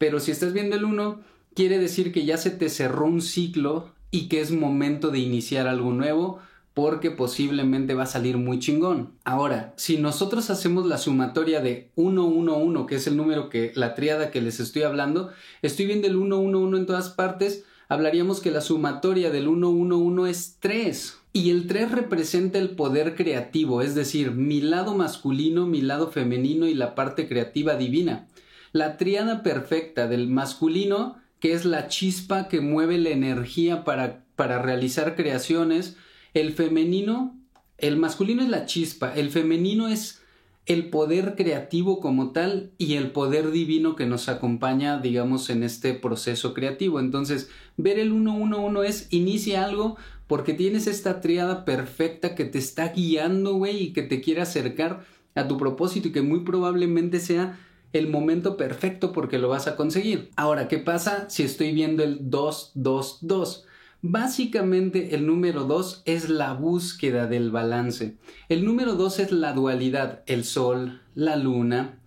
Pero 0.03 0.19
si 0.19 0.33
estás 0.33 0.53
viendo 0.53 0.75
el 0.75 0.85
1, 0.85 1.21
quiere 1.55 1.79
decir 1.79 2.11
que 2.11 2.25
ya 2.25 2.37
se 2.37 2.51
te 2.51 2.69
cerró 2.71 3.07
un 3.07 3.23
ciclo 3.23 3.93
y 4.11 4.27
que 4.27 4.41
es 4.41 4.51
momento 4.51 5.13
de 5.13 5.21
iniciar 5.21 5.69
algo 5.69 5.93
nuevo 5.93 6.41
porque 6.75 7.13
posiblemente 7.13 7.95
va 7.95 8.03
a 8.03 8.07
salir 8.07 8.37
muy 8.37 8.59
chingón. 8.59 9.13
Ahora, 9.23 9.75
si 9.77 9.99
nosotros 9.99 10.51
hacemos 10.51 10.87
la 10.87 10.99
sumatoria 10.99 11.61
de 11.61 11.93
111, 11.95 12.87
que 12.89 12.97
es 12.97 13.07
el 13.07 13.17
número 13.17 13.49
que 13.49 13.71
la 13.77 13.95
triada 13.95 14.33
que 14.33 14.43
les 14.43 14.59
estoy 14.59 14.83
hablando, 14.83 15.31
estoy 15.63 15.87
viendo 15.87 16.09
el 16.09 16.15
111 16.15 16.79
en 16.79 16.87
todas 16.87 17.11
partes, 17.11 17.65
hablaríamos 17.89 18.41
que 18.41 18.51
la 18.51 18.61
sumatoria 18.61 19.31
del 19.31 19.45
111 19.45 20.29
es 20.29 20.57
3. 20.59 21.19
Y 21.33 21.51
el 21.51 21.69
3 21.69 21.93
representa 21.93 22.59
el 22.59 22.71
poder 22.71 23.15
creativo, 23.15 23.83
es 23.83 23.95
decir, 23.95 24.33
mi 24.33 24.61
lado 24.63 24.97
masculino, 24.97 25.65
mi 25.65 25.81
lado 25.81 26.11
femenino 26.11 26.67
y 26.67 26.75
la 26.75 26.97
parte 26.97 27.29
creativa 27.29 27.77
divina 27.77 28.27
la 28.73 28.97
triada 28.97 29.43
perfecta 29.43 30.07
del 30.09 30.29
masculino, 30.29 31.17
que 31.41 31.52
es 31.52 31.64
la 31.64 31.88
chispa 31.88 32.49
que 32.49 32.61
mueve 32.61 32.99
la 32.99 33.11
energía 33.11 33.85
para, 33.85 34.25
para 34.37 34.61
realizar 34.61 35.14
creaciones, 35.14 35.97
el 36.35 36.52
femenino, 36.52 37.38
el 37.79 37.97
masculino 37.97 38.43
es 38.43 38.49
la 38.49 38.64
chispa, 38.64 39.14
el 39.14 39.31
femenino 39.31 39.88
es 39.88 40.23
el 40.67 40.91
poder 40.91 41.35
creativo 41.35 42.00
como 42.00 42.31
tal 42.31 42.71
y 42.79 42.95
el 42.95 43.11
poder 43.11 43.50
divino 43.50 43.97
que 43.97 44.07
nos 44.07 44.29
acompaña, 44.29 44.99
digamos, 44.99 45.50
en 45.50 45.64
este 45.64 45.93
proceso 45.93 46.55
creativo. 46.55 47.00
Entonces, 47.00 47.50
ver 47.76 47.99
el 47.99 48.11
111 48.11 48.88
es 48.88 49.09
inicia 49.11 49.64
algo 49.64 49.97
porque 50.29 50.55
tienes 50.55 50.87
esta 50.87 51.21
triada 51.21 51.64
perfecta 51.64 52.35
que 52.35 52.45
te 52.45 52.59
está 52.59 52.88
guiando, 52.91 53.55
güey, 53.55 53.83
y 53.83 53.93
que 53.93 54.02
te 54.02 54.21
quiere 54.21 54.41
acercar 54.41 55.05
a 55.35 55.49
tu 55.49 55.59
propósito 55.59 56.09
y 56.09 56.12
que 56.12 56.23
muy 56.23 56.41
probablemente 56.41 57.19
sea 57.19 57.59
el 57.93 58.09
momento 58.09 58.57
perfecto 58.57 59.13
porque 59.13 59.39
lo 59.39 59.49
vas 59.49 59.67
a 59.67 59.77
conseguir. 59.77 60.31
Ahora, 60.37 60.69
¿qué 60.69 60.79
pasa 60.79 61.29
si 61.29 61.43
estoy 61.43 61.73
viendo 61.73 62.03
el 62.03 62.31
222? 62.31 63.67
Básicamente 64.05 65.15
el 65.15 65.27
número 65.27 65.65
2 65.65 66.03
es 66.07 66.29
la 66.29 66.55
búsqueda 66.55 67.29
del 67.29 67.53
balance. 67.53 68.17
El 68.49 68.65
número 68.65 68.95
2 68.95 69.21
es 69.21 69.33
la 69.33 69.53
dualidad, 69.53 70.25
el 70.27 70.45
sol, 70.45 71.01
la 71.15 71.37
luna, 71.37 72.01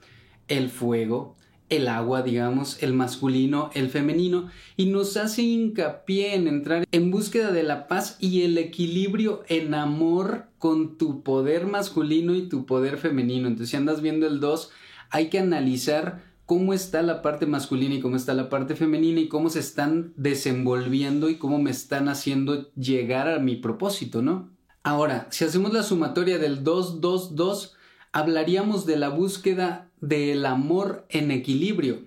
el 0.50 0.70
fuego, 0.70 1.38
el 1.70 1.88
agua, 1.88 2.22
digamos, 2.22 2.84
el 2.84 2.94
masculino, 2.94 3.72
el 3.74 3.90
femenino, 3.90 4.50
y 4.78 4.88
nos 4.88 5.18
hace 5.18 5.42
hincapié 5.42 6.36
en 6.36 6.48
entrar 6.48 6.86
en 6.92 7.12
búsqueda 7.12 7.52
de 7.52 7.64
la 7.64 7.88
paz 7.88 8.18
y 8.20 8.42
el 8.44 8.58
equilibrio 8.58 9.44
en 9.48 9.74
amor 9.74 10.48
con 10.60 10.98
tu 10.98 11.24
poder 11.24 11.66
masculino 11.66 12.36
y 12.36 12.50
tu 12.50 12.66
poder 12.66 12.98
femenino. 12.98 13.48
Entonces, 13.48 13.70
si 13.70 13.78
andas 13.78 14.02
viendo 14.02 14.28
el 14.28 14.40
2, 14.40 14.70
hay 15.10 15.30
que 15.30 15.40
analizar 15.40 16.24
cómo 16.46 16.74
está 16.74 17.02
la 17.02 17.22
parte 17.22 17.46
masculina 17.46 17.96
y 17.96 18.00
cómo 18.00 18.16
está 18.16 18.34
la 18.34 18.50
parte 18.50 18.76
femenina 18.76 19.20
y 19.20 19.28
cómo 19.28 19.50
se 19.50 19.60
están 19.60 20.14
desenvolviendo 20.16 21.30
y 21.30 21.38
cómo 21.38 21.60
me 21.60 21.72
están 21.72 22.08
haciendo 22.08 22.72
llegar 22.74 23.30
a 23.30 23.40
mi 23.40 23.56
propósito, 23.56 24.22
¿no? 24.22 24.52
Ahora, 24.84 25.28
si 25.32 25.44
hacemos 25.46 25.74
la 25.74 25.82
sumatoria 25.82 26.38
del 26.38 26.64
2-2-2, 26.64 27.72
hablaríamos 28.12 28.86
de 28.86 28.98
la 28.98 29.10
búsqueda 29.10 29.90
del 30.00 30.46
amor 30.46 31.06
en 31.10 31.32
equilibrio. 31.32 32.04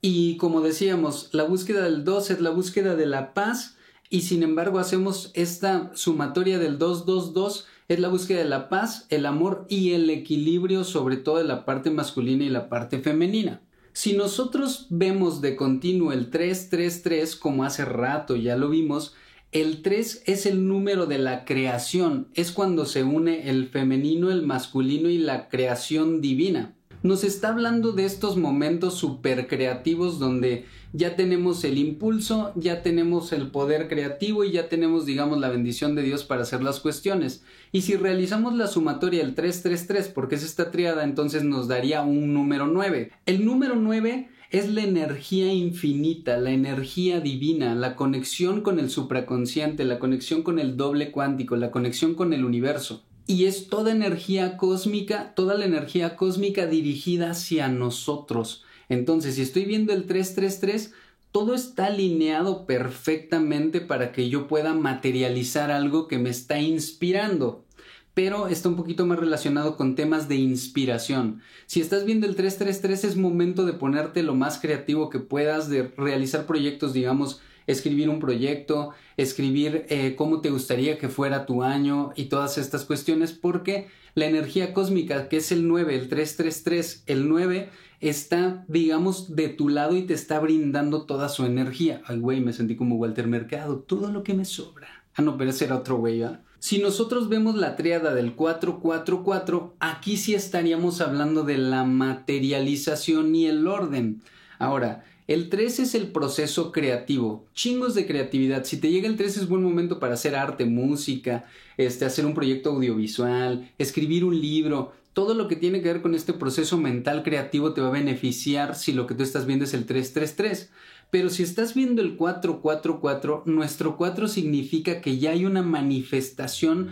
Y 0.00 0.36
como 0.36 0.60
decíamos, 0.60 1.30
la 1.32 1.44
búsqueda 1.44 1.82
del 1.84 2.04
2 2.04 2.30
es 2.30 2.40
la 2.40 2.50
búsqueda 2.50 2.94
de 2.94 3.06
la 3.06 3.32
paz 3.32 3.76
y 4.10 4.22
sin 4.22 4.42
embargo 4.42 4.78
hacemos 4.78 5.30
esta 5.34 5.90
sumatoria 5.94 6.58
del 6.58 6.78
2-2-2 6.78 7.64
es 7.88 7.98
la 7.98 8.08
búsqueda 8.08 8.40
de 8.40 8.44
la 8.44 8.68
paz, 8.68 9.06
el 9.08 9.24
amor 9.24 9.64
y 9.70 9.92
el 9.92 10.10
equilibrio 10.10 10.84
sobre 10.84 11.16
todo 11.16 11.38
de 11.38 11.44
la 11.44 11.64
parte 11.64 11.90
masculina 11.90 12.44
y 12.44 12.50
la 12.50 12.68
parte 12.68 12.98
femenina. 12.98 13.62
Si 13.94 14.12
nosotros 14.12 14.86
vemos 14.90 15.40
de 15.40 15.56
continuo 15.56 16.12
el 16.12 16.28
333 16.28 17.34
como 17.36 17.64
hace 17.64 17.86
rato 17.86 18.36
ya 18.36 18.56
lo 18.56 18.68
vimos, 18.68 19.14
el 19.52 19.80
3 19.80 20.24
es 20.26 20.44
el 20.44 20.68
número 20.68 21.06
de 21.06 21.16
la 21.16 21.46
creación, 21.46 22.28
es 22.34 22.52
cuando 22.52 22.84
se 22.84 23.04
une 23.04 23.48
el 23.48 23.68
femenino, 23.68 24.30
el 24.30 24.44
masculino 24.44 25.08
y 25.08 25.16
la 25.16 25.48
creación 25.48 26.20
divina 26.20 26.74
nos 27.08 27.24
está 27.24 27.48
hablando 27.48 27.92
de 27.92 28.04
estos 28.04 28.36
momentos 28.36 28.92
super 28.92 29.48
creativos 29.48 30.18
donde 30.18 30.66
ya 30.92 31.16
tenemos 31.16 31.64
el 31.64 31.78
impulso, 31.78 32.52
ya 32.54 32.82
tenemos 32.82 33.32
el 33.32 33.50
poder 33.50 33.88
creativo 33.88 34.44
y 34.44 34.52
ya 34.52 34.68
tenemos, 34.68 35.06
digamos, 35.06 35.38
la 35.38 35.48
bendición 35.48 35.94
de 35.94 36.02
Dios 36.02 36.24
para 36.24 36.42
hacer 36.42 36.62
las 36.62 36.80
cuestiones. 36.80 37.44
Y 37.72 37.80
si 37.80 37.96
realizamos 37.96 38.54
la 38.54 38.66
sumatoria 38.66 39.24
del 39.24 39.34
333, 39.34 40.08
porque 40.08 40.34
es 40.34 40.44
esta 40.44 40.70
triada, 40.70 41.02
entonces 41.02 41.44
nos 41.44 41.66
daría 41.66 42.02
un 42.02 42.34
número 42.34 42.66
9. 42.66 43.10
El 43.24 43.46
número 43.46 43.74
9 43.74 44.28
es 44.50 44.68
la 44.68 44.82
energía 44.82 45.50
infinita, 45.50 46.36
la 46.36 46.50
energía 46.50 47.20
divina, 47.20 47.74
la 47.74 47.96
conexión 47.96 48.60
con 48.60 48.78
el 48.78 48.90
supraconsciente, 48.90 49.86
la 49.86 49.98
conexión 49.98 50.42
con 50.42 50.58
el 50.58 50.76
doble 50.76 51.10
cuántico, 51.10 51.56
la 51.56 51.70
conexión 51.70 52.14
con 52.14 52.34
el 52.34 52.44
universo 52.44 53.07
y 53.28 53.44
es 53.44 53.68
toda 53.68 53.92
energía 53.92 54.56
cósmica, 54.56 55.34
toda 55.36 55.54
la 55.54 55.66
energía 55.66 56.16
cósmica 56.16 56.66
dirigida 56.66 57.30
hacia 57.32 57.68
nosotros. 57.68 58.64
Entonces, 58.88 59.34
si 59.34 59.42
estoy 59.42 59.66
viendo 59.66 59.92
el 59.92 60.06
333, 60.06 60.94
todo 61.30 61.54
está 61.54 61.86
alineado 61.86 62.64
perfectamente 62.64 63.82
para 63.82 64.12
que 64.12 64.30
yo 64.30 64.48
pueda 64.48 64.72
materializar 64.72 65.70
algo 65.70 66.08
que 66.08 66.18
me 66.18 66.30
está 66.30 66.58
inspirando. 66.58 67.66
Pero 68.14 68.48
está 68.48 68.70
un 68.70 68.76
poquito 68.76 69.04
más 69.04 69.18
relacionado 69.18 69.76
con 69.76 69.94
temas 69.94 70.26
de 70.26 70.36
inspiración. 70.36 71.42
Si 71.66 71.82
estás 71.82 72.06
viendo 72.06 72.26
el 72.26 72.34
333 72.34 73.04
es 73.04 73.16
momento 73.16 73.66
de 73.66 73.74
ponerte 73.74 74.22
lo 74.22 74.34
más 74.34 74.58
creativo 74.58 75.10
que 75.10 75.18
puedas, 75.18 75.68
de 75.68 75.92
realizar 75.98 76.46
proyectos, 76.46 76.94
digamos, 76.94 77.42
escribir 77.68 78.08
un 78.08 78.18
proyecto, 78.18 78.90
escribir 79.16 79.86
eh, 79.88 80.16
cómo 80.16 80.40
te 80.40 80.50
gustaría 80.50 80.98
que 80.98 81.08
fuera 81.08 81.46
tu 81.46 81.62
año 81.62 82.12
y 82.16 82.24
todas 82.24 82.58
estas 82.58 82.84
cuestiones, 82.84 83.32
porque 83.32 83.86
la 84.14 84.26
energía 84.26 84.74
cósmica, 84.74 85.28
que 85.28 85.36
es 85.36 85.52
el 85.52 85.68
9, 85.68 85.94
el 85.94 86.08
333, 86.08 87.04
el 87.06 87.28
9, 87.28 87.68
está, 88.00 88.64
digamos, 88.66 89.36
de 89.36 89.48
tu 89.48 89.68
lado 89.68 89.96
y 89.96 90.02
te 90.02 90.14
está 90.14 90.40
brindando 90.40 91.04
toda 91.04 91.28
su 91.28 91.44
energía. 91.44 92.02
Ay, 92.06 92.18
güey, 92.18 92.40
me 92.40 92.52
sentí 92.52 92.74
como 92.74 92.96
Walter 92.96 93.28
Mercado, 93.28 93.78
todo 93.78 94.10
lo 94.10 94.24
que 94.24 94.34
me 94.34 94.44
sobra. 94.44 94.88
Ah, 95.14 95.22
no, 95.22 95.36
pero 95.36 95.50
ese 95.50 95.66
era 95.66 95.76
otro 95.76 95.98
güey, 95.98 96.20
¿verdad? 96.20 96.40
Si 96.60 96.80
nosotros 96.80 97.28
vemos 97.28 97.54
la 97.54 97.76
triada 97.76 98.14
del 98.14 98.34
444, 98.34 99.76
aquí 99.78 100.16
sí 100.16 100.34
estaríamos 100.34 101.00
hablando 101.00 101.44
de 101.44 101.58
la 101.58 101.84
materialización 101.84 103.34
y 103.36 103.46
el 103.46 103.66
orden. 103.68 104.22
Ahora, 104.58 105.04
el 105.28 105.50
3 105.50 105.80
es 105.80 105.94
el 105.94 106.10
proceso 106.10 106.72
creativo, 106.72 107.44
chingos 107.52 107.94
de 107.94 108.06
creatividad. 108.06 108.64
Si 108.64 108.78
te 108.78 108.90
llega 108.90 109.06
el 109.06 109.16
3 109.16 109.36
es 109.36 109.48
buen 109.48 109.62
momento 109.62 110.00
para 110.00 110.14
hacer 110.14 110.34
arte, 110.34 110.64
música, 110.64 111.44
este, 111.76 112.06
hacer 112.06 112.24
un 112.24 112.32
proyecto 112.32 112.70
audiovisual, 112.70 113.70
escribir 113.76 114.24
un 114.24 114.40
libro. 114.40 114.92
Todo 115.12 115.34
lo 115.34 115.46
que 115.46 115.56
tiene 115.56 115.82
que 115.82 115.92
ver 115.92 116.00
con 116.00 116.14
este 116.14 116.32
proceso 116.32 116.78
mental 116.78 117.22
creativo 117.22 117.74
te 117.74 117.82
va 117.82 117.88
a 117.88 117.92
beneficiar 117.92 118.74
si 118.74 118.92
lo 118.92 119.06
que 119.06 119.14
tú 119.14 119.22
estás 119.22 119.44
viendo 119.44 119.66
es 119.66 119.74
el 119.74 119.84
333. 119.84 120.70
Pero 121.10 121.28
si 121.28 121.42
estás 121.42 121.74
viendo 121.74 122.00
el 122.00 122.16
444, 122.16 123.42
nuestro 123.44 123.98
4 123.98 124.28
significa 124.28 125.02
que 125.02 125.18
ya 125.18 125.32
hay 125.32 125.44
una 125.44 125.62
manifestación 125.62 126.88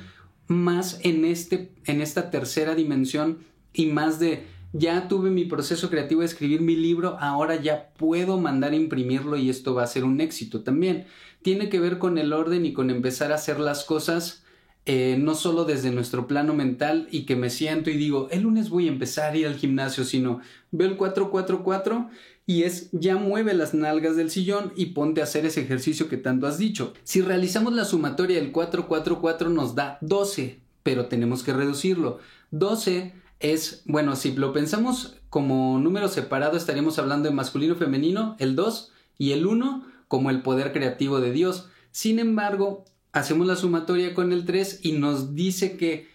más 0.46 1.01
en, 1.05 1.25
este, 1.25 1.70
en 1.87 2.03
esta 2.03 2.31
tercera 2.31 2.75
dimensión 2.75 3.38
y 3.72 3.87
más 3.87 4.20
de 4.20 4.44
ya 4.79 5.09
tuve 5.09 5.31
mi 5.31 5.45
proceso 5.45 5.89
creativo 5.89 6.21
de 6.21 6.27
escribir 6.27 6.61
mi 6.61 6.77
libro, 6.77 7.17
ahora 7.21 7.57
ya 7.57 7.91
puedo 7.97 8.39
mandar 8.39 8.73
a 8.73 8.77
imprimirlo 8.77 9.37
y 9.37 9.49
esto 9.49 9.75
va 9.75 9.85
a 9.85 9.87
ser 9.87 10.05
un 10.05 10.21
éxito 10.21 10.62
también. 10.62 11.07
Tiene 11.43 11.69
que 11.69 11.81
ver 11.81 11.99
con 11.99 12.19
el 12.19 12.33
orden 12.33 12.67
y 12.67 12.73
con 12.73 12.91
empezar 12.91 13.33
a 13.33 13.37
hacer 13.37 13.59
las 13.59 13.85
cosas 13.85 14.45
eh, 14.85 15.17
no 15.19 15.35
solo 15.35 15.65
desde 15.65 15.91
nuestro 15.91 16.29
plano 16.29 16.55
mental 16.55 17.09
y 17.11 17.27
que 17.27 17.37
me 17.37 17.51
siento 17.51 17.91
y 17.91 17.97
digo, 17.97 18.29
el 18.31 18.43
lunes 18.43 18.71
voy 18.71 18.87
a 18.87 18.93
empezar 18.93 19.33
a 19.33 19.37
ir 19.37 19.47
al 19.47 19.57
gimnasio, 19.57 20.05
sino 20.05 20.41
veo 20.71 20.89
el 20.89 20.97
444 20.97 22.09
y 22.47 22.62
es 22.62 22.89
ya 22.93 23.17
mueve 23.17 23.55
las 23.55 23.75
nalgas 23.75 24.15
del 24.15 24.31
sillón 24.31 24.73
y 24.77 24.87
ponte 24.87 25.21
a 25.21 25.25
hacer 25.25 25.45
ese 25.45 25.62
ejercicio 25.62 26.09
que 26.09 26.17
tanto 26.19 26.47
has 26.47 26.59
dicho. 26.59 26.93
Si 27.03 27.21
realizamos 27.21 27.73
la 27.73 27.85
sumatoria 27.85 28.37
del 28.37 28.53
444 28.53 29.49
nos 29.49 29.75
da 29.75 29.99
12, 30.03 30.61
pero 30.83 31.07
tenemos 31.07 31.43
que 31.43 31.53
reducirlo. 31.53 32.21
12 32.53 33.12
es, 33.40 33.83
bueno, 33.87 34.16
si 34.16 34.33
lo 34.33 34.53
pensamos 34.53 35.16
como 35.29 35.79
número 35.79 36.09
separado, 36.09 36.57
estaríamos 36.57 36.99
hablando 36.99 37.29
de 37.29 37.35
masculino, 37.35 37.75
femenino, 37.77 38.37
el 38.38 38.57
2 38.57 38.92
y 39.18 39.33
el 39.33 39.46
1 39.46 39.87
como 40.09 40.31
el 40.31 40.42
poder 40.42 40.72
creativo 40.72 41.20
de 41.20 41.33
Dios. 41.33 41.68
Sin 41.90 42.18
embargo, 42.18 42.85
hacemos 43.12 43.46
la 43.46 43.57
sumatoria 43.57 44.14
con 44.14 44.33
el 44.33 44.44
3 44.44 44.81
y 44.83 44.92
nos 44.92 45.35
dice 45.35 45.77
que 45.77 46.09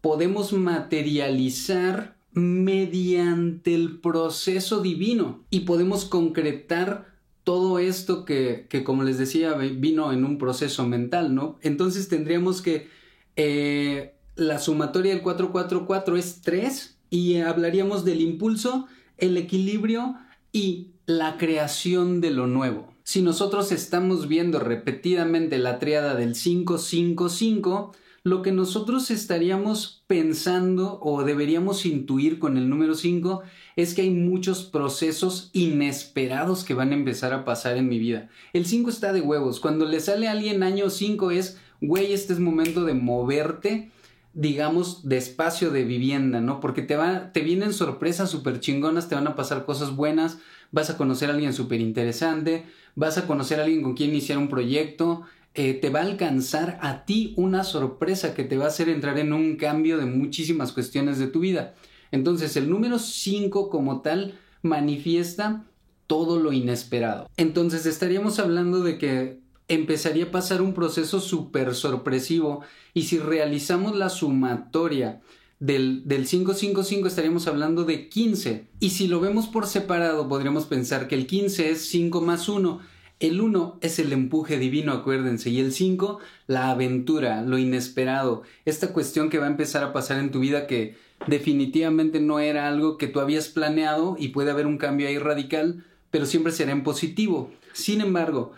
podemos 0.00 0.52
materializar 0.52 2.16
mediante 2.32 3.74
el 3.74 4.00
proceso 4.00 4.80
divino 4.80 5.44
y 5.50 5.60
podemos 5.60 6.04
concretar 6.04 7.08
todo 7.44 7.78
esto 7.78 8.24
que, 8.26 8.66
que 8.68 8.84
como 8.84 9.04
les 9.04 9.16
decía, 9.16 9.54
vino 9.54 10.12
en 10.12 10.24
un 10.24 10.36
proceso 10.36 10.86
mental, 10.86 11.34
¿no? 11.34 11.58
Entonces 11.62 12.08
tendríamos 12.08 12.60
que 12.60 12.88
eh, 13.36 14.17
la 14.38 14.60
sumatoria 14.60 15.12
del 15.12 15.22
444 15.22 16.16
es 16.16 16.40
3 16.42 16.96
y 17.10 17.38
hablaríamos 17.38 18.04
del 18.04 18.20
impulso, 18.20 18.86
el 19.18 19.36
equilibrio 19.36 20.14
y 20.52 20.92
la 21.06 21.36
creación 21.38 22.20
de 22.20 22.30
lo 22.30 22.46
nuevo. 22.46 22.94
Si 23.02 23.20
nosotros 23.20 23.72
estamos 23.72 24.28
viendo 24.28 24.60
repetidamente 24.60 25.58
la 25.58 25.80
triada 25.80 26.14
del 26.14 26.34
555, 26.34 27.92
lo 28.22 28.42
que 28.42 28.52
nosotros 28.52 29.10
estaríamos 29.10 30.04
pensando 30.06 31.00
o 31.02 31.24
deberíamos 31.24 31.84
intuir 31.84 32.38
con 32.38 32.56
el 32.56 32.68
número 32.68 32.94
5 32.94 33.42
es 33.74 33.94
que 33.94 34.02
hay 34.02 34.10
muchos 34.10 34.62
procesos 34.62 35.50
inesperados 35.52 36.62
que 36.62 36.74
van 36.74 36.92
a 36.92 36.96
empezar 36.96 37.32
a 37.32 37.44
pasar 37.44 37.76
en 37.76 37.88
mi 37.88 37.98
vida. 37.98 38.28
El 38.52 38.66
5 38.66 38.90
está 38.90 39.12
de 39.12 39.20
huevos. 39.20 39.58
Cuando 39.58 39.84
le 39.84 39.98
sale 39.98 40.28
a 40.28 40.32
alguien 40.32 40.62
año 40.62 40.90
5 40.90 41.32
es, 41.32 41.58
güey, 41.80 42.12
este 42.12 42.34
es 42.34 42.38
momento 42.38 42.84
de 42.84 42.94
moverte 42.94 43.90
digamos, 44.38 45.08
de 45.08 45.16
espacio 45.16 45.72
de 45.72 45.82
vivienda, 45.82 46.40
¿no? 46.40 46.60
Porque 46.60 46.80
te, 46.82 46.94
va, 46.94 47.32
te 47.32 47.40
vienen 47.40 47.72
sorpresas 47.72 48.30
súper 48.30 48.60
chingonas, 48.60 49.08
te 49.08 49.16
van 49.16 49.26
a 49.26 49.34
pasar 49.34 49.64
cosas 49.64 49.96
buenas, 49.96 50.38
vas 50.70 50.90
a 50.90 50.96
conocer 50.96 51.28
a 51.28 51.32
alguien 51.32 51.52
súper 51.52 51.80
interesante, 51.80 52.64
vas 52.94 53.18
a 53.18 53.26
conocer 53.26 53.58
a 53.58 53.64
alguien 53.64 53.82
con 53.82 53.94
quien 53.94 54.10
iniciar 54.10 54.38
un 54.38 54.48
proyecto, 54.48 55.22
eh, 55.54 55.74
te 55.74 55.90
va 55.90 55.98
a 55.98 56.04
alcanzar 56.04 56.78
a 56.82 57.04
ti 57.04 57.34
una 57.36 57.64
sorpresa 57.64 58.32
que 58.32 58.44
te 58.44 58.56
va 58.56 58.66
a 58.66 58.68
hacer 58.68 58.88
entrar 58.88 59.18
en 59.18 59.32
un 59.32 59.56
cambio 59.56 59.98
de 59.98 60.06
muchísimas 60.06 60.70
cuestiones 60.70 61.18
de 61.18 61.26
tu 61.26 61.40
vida. 61.40 61.74
Entonces, 62.12 62.56
el 62.56 62.70
número 62.70 63.00
5 63.00 63.68
como 63.68 64.02
tal 64.02 64.38
manifiesta 64.62 65.64
todo 66.06 66.38
lo 66.38 66.52
inesperado. 66.52 67.28
Entonces, 67.36 67.86
estaríamos 67.86 68.38
hablando 68.38 68.84
de 68.84 68.98
que 68.98 69.40
empezaría 69.68 70.24
a 70.24 70.30
pasar 70.30 70.62
un 70.62 70.74
proceso 70.74 71.20
súper 71.20 71.74
sorpresivo. 71.74 72.64
Y 72.94 73.02
si 73.02 73.18
realizamos 73.18 73.94
la 73.94 74.08
sumatoria 74.08 75.20
del, 75.60 76.02
del 76.06 76.26
555 76.26 77.08
estaríamos 77.08 77.46
hablando 77.46 77.84
de 77.84 78.08
15 78.08 78.66
y 78.78 78.90
si 78.90 79.08
lo 79.08 79.20
vemos 79.20 79.48
por 79.48 79.66
separado 79.66 80.28
podríamos 80.28 80.66
pensar 80.66 81.08
que 81.08 81.16
el 81.16 81.26
15 81.26 81.70
es 81.70 81.88
5 81.88 82.20
más 82.20 82.48
1 82.48 82.80
El 83.18 83.40
1 83.40 83.78
es 83.80 83.98
el 83.98 84.12
empuje 84.12 84.56
divino, 84.58 84.92
acuérdense, 84.92 85.50
y 85.50 85.58
el 85.58 85.72
5, 85.72 86.20
la 86.46 86.70
aventura, 86.70 87.42
lo 87.42 87.58
inesperado, 87.58 88.44
esta 88.64 88.92
cuestión 88.92 89.30
que 89.30 89.38
va 89.38 89.46
a 89.46 89.50
empezar 89.50 89.82
a 89.82 89.92
pasar 89.92 90.20
en 90.20 90.30
tu 90.30 90.38
vida 90.38 90.68
que 90.68 90.96
definitivamente 91.26 92.20
no 92.20 92.38
era 92.38 92.68
algo 92.68 92.96
que 92.96 93.08
tú 93.08 93.18
habías 93.18 93.48
planeado 93.48 94.14
y 94.16 94.28
puede 94.28 94.52
haber 94.52 94.68
un 94.68 94.78
cambio 94.78 95.08
ahí 95.08 95.18
radical, 95.18 95.84
pero 96.12 96.26
siempre 96.26 96.52
será 96.52 96.70
en 96.70 96.84
positivo. 96.84 97.50
Sin 97.72 98.00
embargo, 98.00 98.52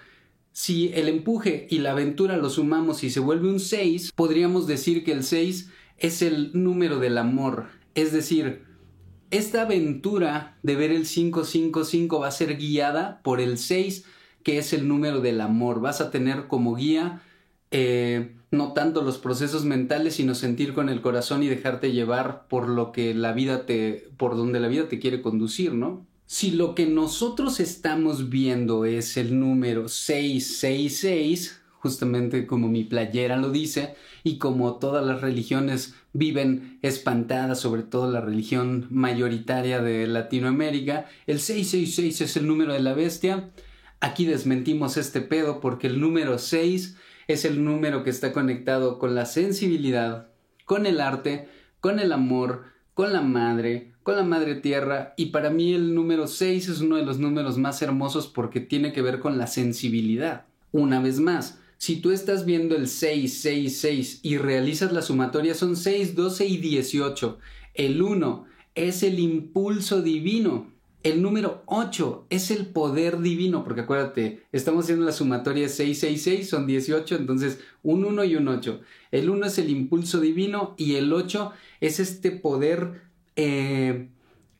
si 0.53 0.91
el 0.95 1.09
empuje 1.09 1.67
y 1.71 1.79
la 1.79 1.93
aventura 1.93 2.37
lo 2.37 2.51
sumamos 2.51 3.05
y 3.05 3.11
se 3.11 3.21
vuelve 3.21 3.49
un 3.49 3.61
6, 3.61 4.13
podríamos 4.15 4.67
decir 4.67 5.05
que 5.05 5.13
el 5.13 5.25
6 5.25 5.71
es 5.99 6.23
el 6.23 6.51
número 6.55 6.99
del 6.99 7.19
amor. 7.19 7.67
Es 7.95 8.13
decir, 8.13 8.65
esta 9.31 9.63
aventura 9.63 10.59
de 10.63 10.77
ver 10.77 10.91
el 10.91 11.07
555 11.07 12.21
va 12.21 12.29
a 12.29 12.33
ser 12.33 12.57
guiada 12.57 13.21
por 13.23 13.41
el 13.41 13.59
6, 13.59 14.05
que 14.43 14.59
es 14.59 14.73
el 14.73 14.89
número 14.89 15.21
del 15.21 15.41
amor. 15.41 15.81
Vas 15.81 16.01
a 16.01 16.11
tener 16.11 16.49
como 16.49 16.75
guía 16.75 17.23
eh, 17.71 18.35
no 18.51 18.73
tanto 18.73 19.03
los 19.03 19.19
procesos 19.19 19.65
mentales, 19.65 20.15
sino 20.15 20.35
sentir 20.35 20.75
con 20.75 20.89
el 20.89 21.01
corazón 21.01 21.43
y 21.43 21.49
dejarte 21.49 21.93
llevar 21.93 22.49
por 22.49 22.69
lo 22.69 22.91
que 22.91 23.15
la 23.15 23.33
vida 23.33 23.65
te, 23.65 24.09
por 24.17 24.37
donde 24.37 24.59
la 24.59 24.69
vida 24.69 24.89
te 24.89 24.99
quiere 24.99 25.23
conducir, 25.23 25.75
¿no? 25.75 26.07
Si 26.33 26.53
lo 26.53 26.77
que 26.77 26.87
nosotros 26.87 27.59
estamos 27.59 28.31
viendo 28.31 28.85
es 28.85 29.17
el 29.17 29.41
número 29.41 29.89
666, 29.89 31.61
justamente 31.73 32.47
como 32.47 32.69
mi 32.69 32.85
playera 32.85 33.37
lo 33.37 33.51
dice, 33.51 33.97
y 34.23 34.39
como 34.39 34.77
todas 34.77 35.05
las 35.05 35.23
religiones 35.23 35.97
viven 36.13 36.79
espantadas, 36.83 37.59
sobre 37.59 37.83
todo 37.83 38.13
la 38.13 38.21
religión 38.21 38.87
mayoritaria 38.91 39.83
de 39.83 40.07
Latinoamérica, 40.07 41.09
el 41.27 41.41
666 41.41 42.21
es 42.21 42.37
el 42.37 42.47
número 42.47 42.75
de 42.75 42.81
la 42.81 42.95
bestia. 42.95 43.51
Aquí 43.99 44.25
desmentimos 44.25 44.99
este 44.99 45.23
pedo 45.23 45.59
porque 45.59 45.89
el 45.89 46.01
número 46.01 46.39
6 46.39 46.97
es 47.27 47.45
el 47.45 47.65
número 47.65 48.05
que 48.05 48.11
está 48.11 48.33
conectado 48.33 49.01
con 49.01 49.17
la 49.17 49.27
sensibilidad, 49.27 50.29
con 50.65 50.87
el 50.87 51.01
arte, 51.01 51.49
con 51.81 51.99
el 51.99 52.13
amor, 52.13 52.67
con 52.95 53.13
la 53.13 53.21
madre, 53.21 53.95
con 54.03 54.17
la 54.17 54.25
madre 54.25 54.55
tierra 54.55 55.15
y 55.17 55.27
para 55.27 55.51
mí 55.51 55.75
el 55.75 55.95
número 55.95 56.27
6 56.27 56.69
es 56.69 56.81
uno 56.81 56.97
de 56.97 57.05
los 57.05 57.19
números 57.19 57.59
más 57.59 57.83
hermosos 57.83 58.27
porque 58.29 58.61
tiene 58.61 58.93
que 58.93 59.03
ver 59.03 59.21
con 59.21 59.39
la 59.39 59.47
sensibilidad. 59.47 60.47
Una 60.73 61.01
vez 61.01 61.21
más, 61.21 61.59
si 61.77 61.97
tú 61.97 62.11
estás 62.11 62.45
viendo 62.45 62.77
el 62.77 62.89
6, 62.89 63.41
6, 63.41 63.79
6 63.79 64.21
y 64.23 64.37
realizas 64.37 64.93
la 64.93 65.03
sumatoria 65.03 65.55
son 65.55 65.77
6, 65.77 66.15
12 66.15 66.47
y 66.47 66.57
18. 66.59 67.39
El 67.75 68.03
1 68.03 68.45
es 68.75 69.03
el 69.03 69.19
impulso 69.19 70.03
divino. 70.03 70.71
El 71.03 71.23
número 71.23 71.63
8 71.65 72.27
es 72.29 72.51
el 72.51 72.67
poder 72.67 73.21
divino, 73.21 73.65
porque 73.65 73.81
acuérdate, 73.81 74.43
estamos 74.53 74.85
haciendo 74.85 75.07
la 75.07 75.13
sumatoria 75.13 75.67
666, 75.67 76.47
son 76.47 76.67
18, 76.67 77.17
entonces 77.17 77.61
un 77.83 78.05
1 78.05 78.25
y 78.25 78.37
un 78.37 78.49
8. 78.49 78.81
El 79.11 79.31
1 79.31 79.47
es 79.47 79.59
el 79.59 79.71
impulso 79.71 80.21
divino 80.21 80.75
y 80.77 80.97
el 80.97 81.11
8 81.15 81.53
es 81.81 82.01
este 82.01 82.31
poder, 82.31 83.01
eh, 83.43 84.09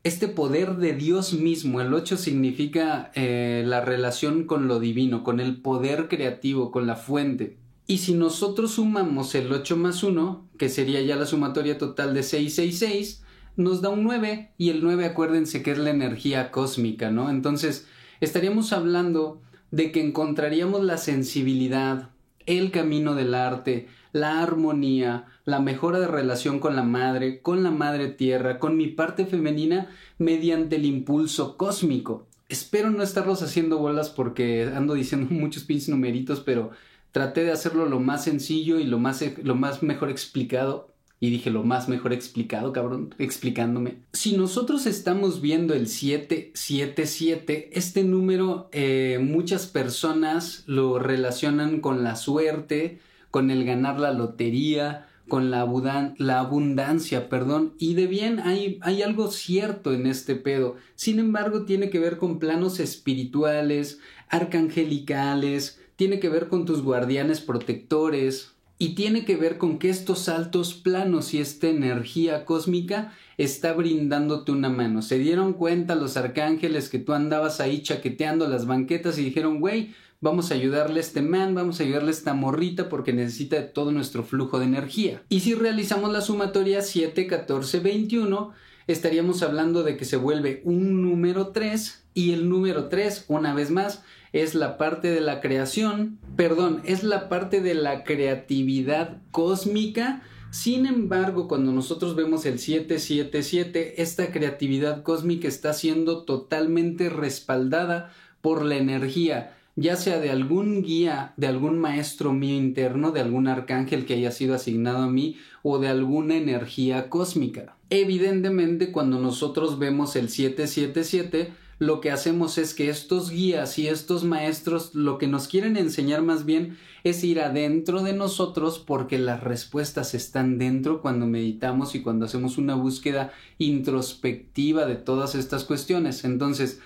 este 0.03 0.27
poder 0.27 0.77
de 0.77 0.93
Dios 0.93 1.33
mismo. 1.33 1.81
El 1.81 1.93
8 1.93 2.17
significa 2.17 3.11
eh, 3.13 3.63
la 3.65 3.81
relación 3.81 4.45
con 4.45 4.67
lo 4.67 4.79
divino, 4.79 5.23
con 5.23 5.39
el 5.39 5.61
poder 5.61 6.07
creativo, 6.07 6.71
con 6.71 6.87
la 6.87 6.95
fuente. 6.95 7.57
Y 7.85 7.99
si 7.99 8.13
nosotros 8.13 8.71
sumamos 8.71 9.35
el 9.35 9.51
8 9.51 9.77
más 9.77 10.03
1, 10.03 10.49
que 10.57 10.69
sería 10.69 11.01
ya 11.01 11.15
la 11.15 11.25
sumatoria 11.25 11.77
total 11.77 12.13
de 12.13 12.23
666, 12.23 13.23
nos 13.57 13.81
da 13.81 13.89
un 13.89 14.03
9 14.03 14.53
y 14.57 14.69
el 14.69 14.81
9 14.81 15.05
acuérdense 15.05 15.61
que 15.61 15.71
es 15.71 15.77
la 15.77 15.89
energía 15.91 16.51
cósmica, 16.51 17.11
¿no? 17.11 17.29
Entonces 17.29 17.87
estaríamos 18.21 18.73
hablando 18.73 19.41
de 19.69 19.91
que 19.91 20.01
encontraríamos 20.01 20.83
la 20.83 20.97
sensibilidad, 20.97 22.09
el 22.45 22.71
camino 22.71 23.13
del 23.13 23.35
arte, 23.35 23.87
la 24.13 24.41
armonía, 24.41 25.25
la 25.45 25.59
mejora 25.59 25.99
de 25.99 26.07
relación 26.07 26.59
con 26.59 26.75
la 26.75 26.83
madre, 26.83 27.41
con 27.41 27.63
la 27.63 27.71
madre 27.71 28.09
tierra, 28.09 28.59
con 28.59 28.77
mi 28.77 28.87
parte 28.87 29.25
femenina 29.25 29.89
mediante 30.17 30.75
el 30.75 30.85
impulso 30.85 31.57
cósmico. 31.57 32.27
Espero 32.49 32.91
no 32.91 33.01
estarlos 33.01 33.41
haciendo 33.41 33.77
bolas 33.77 34.09
porque 34.09 34.63
ando 34.75 34.93
diciendo 34.93 35.27
muchos 35.31 35.63
pinches 35.63 35.89
numeritos, 35.89 36.41
pero 36.41 36.71
traté 37.11 37.43
de 37.43 37.51
hacerlo 37.51 37.85
lo 37.85 37.99
más 37.99 38.23
sencillo 38.23 38.79
y 38.79 38.83
lo 38.83 38.99
más, 38.99 39.23
lo 39.43 39.55
más 39.55 39.83
mejor 39.83 40.09
explicado 40.09 40.91
y 41.23 41.29
dije 41.29 41.51
lo 41.51 41.63
más 41.63 41.87
mejor 41.87 42.13
explicado, 42.13 42.73
cabrón, 42.73 43.13
explicándome. 43.19 43.99
Si 44.11 44.35
nosotros 44.35 44.87
estamos 44.87 45.39
viendo 45.39 45.75
el 45.75 45.87
777, 45.87 47.69
este 47.73 48.03
número 48.03 48.69
eh, 48.71 49.19
muchas 49.21 49.67
personas 49.67 50.63
lo 50.65 50.97
relacionan 50.97 51.79
con 51.79 52.03
la 52.03 52.15
suerte, 52.15 52.99
con 53.29 53.51
el 53.51 53.65
ganar 53.65 53.99
la 53.99 54.13
lotería, 54.13 55.09
con 55.27 55.51
la, 55.51 55.61
abundancia, 55.61 57.29
perdón, 57.29 57.73
y 57.77 57.93
de 57.93 58.07
bien 58.07 58.39
hay, 58.39 58.79
hay 58.81 59.01
algo 59.01 59.31
cierto 59.31 59.93
en 59.93 60.07
este 60.07 60.35
pedo. 60.35 60.75
Sin 60.95 61.19
embargo, 61.19 61.65
tiene 61.65 61.89
que 61.89 61.99
ver 61.99 62.17
con 62.17 62.39
planos 62.39 62.79
espirituales, 62.79 63.99
arcangelicales, 64.29 65.79
tiene 65.95 66.19
que 66.19 66.29
ver 66.29 66.47
con 66.47 66.65
tus 66.65 66.81
guardianes 66.81 67.39
protectores, 67.41 68.55
y 68.81 68.95
tiene 68.95 69.25
que 69.25 69.35
ver 69.35 69.59
con 69.59 69.77
que 69.77 69.91
estos 69.91 70.27
altos 70.27 70.73
planos 70.73 71.35
y 71.35 71.39
esta 71.39 71.67
energía 71.67 72.45
cósmica 72.45 73.13
está 73.37 73.73
brindándote 73.73 74.51
una 74.51 74.69
mano. 74.69 75.03
Se 75.03 75.19
dieron 75.19 75.53
cuenta 75.53 75.93
los 75.93 76.17
arcángeles 76.17 76.89
que 76.89 76.97
tú 76.97 77.13
andabas 77.13 77.59
ahí 77.59 77.83
chaqueteando 77.83 78.47
las 78.47 78.65
banquetas 78.65 79.19
y 79.19 79.23
dijeron, 79.23 79.59
güey, 79.59 79.93
vamos 80.21 80.51
a 80.51 80.53
ayudarle 80.53 80.99
a 80.99 81.01
este 81.01 81.21
man, 81.21 81.55
vamos 81.55 81.79
a 81.79 81.83
ayudarle 81.83 82.09
a 82.09 82.11
esta 82.11 82.33
morrita 82.33 82.87
porque 82.87 83.11
necesita 83.11 83.57
de 83.57 83.63
todo 83.63 83.91
nuestro 83.91 84.23
flujo 84.23 84.59
de 84.59 84.65
energía. 84.65 85.23
Y 85.27 85.41
si 85.41 85.55
realizamos 85.55 86.11
la 86.13 86.21
sumatoria 86.21 86.81
7, 86.81 87.27
14, 87.27 87.79
21, 87.79 88.51
estaríamos 88.87 89.41
hablando 89.41 89.83
de 89.83 89.97
que 89.97 90.05
se 90.05 90.17
vuelve 90.17 90.61
un 90.63 91.01
número 91.01 91.47
3 91.47 92.03
y 92.13 92.33
el 92.33 92.49
número 92.49 92.87
3, 92.87 93.25
una 93.27 93.53
vez 93.53 93.71
más, 93.71 94.03
es 94.31 94.55
la 94.55 94.77
parte 94.77 95.09
de 95.09 95.21
la 95.21 95.41
creación, 95.41 96.19
perdón, 96.35 96.81
es 96.85 97.03
la 97.03 97.27
parte 97.27 97.61
de 97.61 97.73
la 97.73 98.03
creatividad 98.03 99.17
cósmica. 99.31 100.21
Sin 100.51 100.85
embargo, 100.85 101.47
cuando 101.47 101.71
nosotros 101.71 102.15
vemos 102.15 102.45
el 102.45 102.59
777, 102.59 104.01
esta 104.01 104.31
creatividad 104.31 105.01
cósmica 105.03 105.47
está 105.47 105.73
siendo 105.73 106.23
totalmente 106.23 107.09
respaldada 107.09 108.13
por 108.41 108.65
la 108.65 108.75
energía, 108.75 109.55
ya 109.75 109.95
sea 109.95 110.19
de 110.19 110.29
algún 110.29 110.83
guía, 110.83 111.33
de 111.37 111.47
algún 111.47 111.79
maestro 111.79 112.33
mío 112.33 112.55
interno, 112.55 113.11
de 113.11 113.21
algún 113.21 113.47
arcángel 113.47 114.05
que 114.05 114.15
haya 114.15 114.31
sido 114.31 114.55
asignado 114.55 114.99
a 114.99 115.09
mí 115.09 115.37
o 115.63 115.79
de 115.79 115.87
alguna 115.87 116.35
energía 116.35 117.09
cósmica. 117.09 117.75
Evidentemente, 117.89 118.91
cuando 118.91 119.19
nosotros 119.19 119.79
vemos 119.79 120.15
el 120.15 120.29
777, 120.29 121.53
lo 121.81 121.99
que 121.99 122.11
hacemos 122.11 122.59
es 122.59 122.75
que 122.75 122.89
estos 122.89 123.31
guías 123.31 123.79
y 123.79 123.87
estos 123.87 124.23
maestros 124.23 124.93
lo 124.93 125.17
que 125.17 125.25
nos 125.25 125.47
quieren 125.47 125.77
enseñar 125.77 126.21
más 126.21 126.45
bien 126.45 126.77
es 127.03 127.23
ir 127.23 127.39
adentro 127.39 128.03
de 128.03 128.13
nosotros 128.13 128.77
porque 128.77 129.17
las 129.17 129.41
respuestas 129.41 130.13
están 130.13 130.59
dentro 130.59 131.01
cuando 131.01 131.25
meditamos 131.25 131.95
y 131.95 132.01
cuando 132.01 132.25
hacemos 132.25 132.59
una 132.59 132.75
búsqueda 132.75 133.33
introspectiva 133.57 134.85
de 134.85 134.95
todas 134.95 135.33
estas 135.33 135.63
cuestiones. 135.63 136.23
Entonces, 136.23 136.79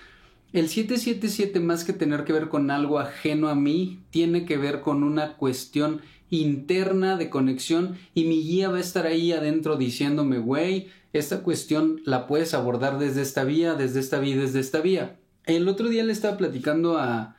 el 0.56 0.70
777 0.70 1.60
más 1.60 1.84
que 1.84 1.92
tener 1.92 2.24
que 2.24 2.32
ver 2.32 2.48
con 2.48 2.70
algo 2.70 2.98
ajeno 2.98 3.50
a 3.50 3.54
mí, 3.54 4.00
tiene 4.08 4.46
que 4.46 4.56
ver 4.56 4.80
con 4.80 5.02
una 5.02 5.36
cuestión 5.36 6.00
interna 6.30 7.18
de 7.18 7.28
conexión 7.28 7.98
y 8.14 8.24
mi 8.24 8.42
guía 8.42 8.70
va 8.70 8.78
a 8.78 8.80
estar 8.80 9.06
ahí 9.06 9.32
adentro 9.32 9.76
diciéndome, 9.76 10.38
güey, 10.38 10.88
esta 11.12 11.42
cuestión 11.42 12.00
la 12.06 12.26
puedes 12.26 12.54
abordar 12.54 12.98
desde 12.98 13.20
esta 13.20 13.44
vía, 13.44 13.74
desde 13.74 14.00
esta 14.00 14.18
vía, 14.18 14.36
desde 14.36 14.60
esta 14.60 14.80
vía. 14.80 15.18
El 15.44 15.68
otro 15.68 15.90
día 15.90 16.04
le 16.04 16.12
estaba 16.12 16.38
platicando 16.38 16.96
a 16.96 17.36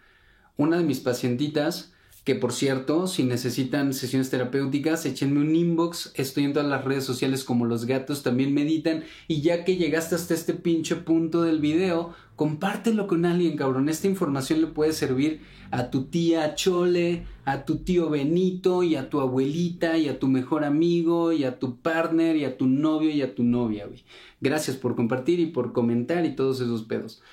una 0.56 0.78
de 0.78 0.84
mis 0.84 1.00
pacientitas 1.00 1.94
que 2.28 2.36
por 2.36 2.52
cierto, 2.52 3.08
si 3.08 3.24
necesitan 3.24 3.94
sesiones 3.94 4.30
terapéuticas, 4.30 5.06
échenme 5.06 5.40
un 5.40 5.56
inbox, 5.56 6.12
estoy 6.16 6.44
en 6.44 6.52
todas 6.52 6.68
las 6.68 6.84
redes 6.84 7.06
sociales 7.06 7.46
como 7.46 7.66
los 7.66 7.86
gatos 7.86 8.22
también 8.22 8.54
meditan 8.54 9.06
y 9.30 9.40
ya 9.40 9.64
que 9.64 9.78
llegaste 9.78 10.16
hasta 10.16 10.34
este 10.34 10.54
pinche 10.54 10.98
punto 10.98 11.44
del 11.44 11.62
video, 11.62 12.14
compártelo 12.36 13.08
con 13.08 13.24
alguien, 13.24 13.56
cabrón, 13.56 13.88
esta 13.88 14.08
información 14.08 14.60
le 14.60 14.68
puede 14.68 14.92
servir 14.92 15.40
a 15.72 15.90
tu 15.90 16.08
tía 16.08 16.54
Chole, 16.54 17.26
a 17.46 17.64
tu 17.64 17.78
tío 17.78 18.10
Benito 18.10 18.84
y 18.84 18.98
a 18.98 19.10
tu 19.10 19.22
abuelita 19.22 19.98
y 19.98 20.10
a 20.10 20.20
tu 20.20 20.28
mejor 20.28 20.66
amigo 20.66 21.32
y 21.32 21.46
a 21.46 21.60
tu 21.60 21.78
partner 21.78 22.36
y 22.36 22.44
a 22.44 22.58
tu 22.58 22.68
novio 22.68 23.10
y 23.10 23.22
a 23.22 23.36
tu 23.36 23.46
novia, 23.46 23.86
güey. 23.86 24.04
Gracias 24.42 24.76
por 24.76 24.98
compartir 24.98 25.40
y 25.40 25.46
por 25.46 25.72
comentar 25.72 26.26
y 26.26 26.36
todos 26.36 26.60
esos 26.60 26.84
pedos. 26.84 27.24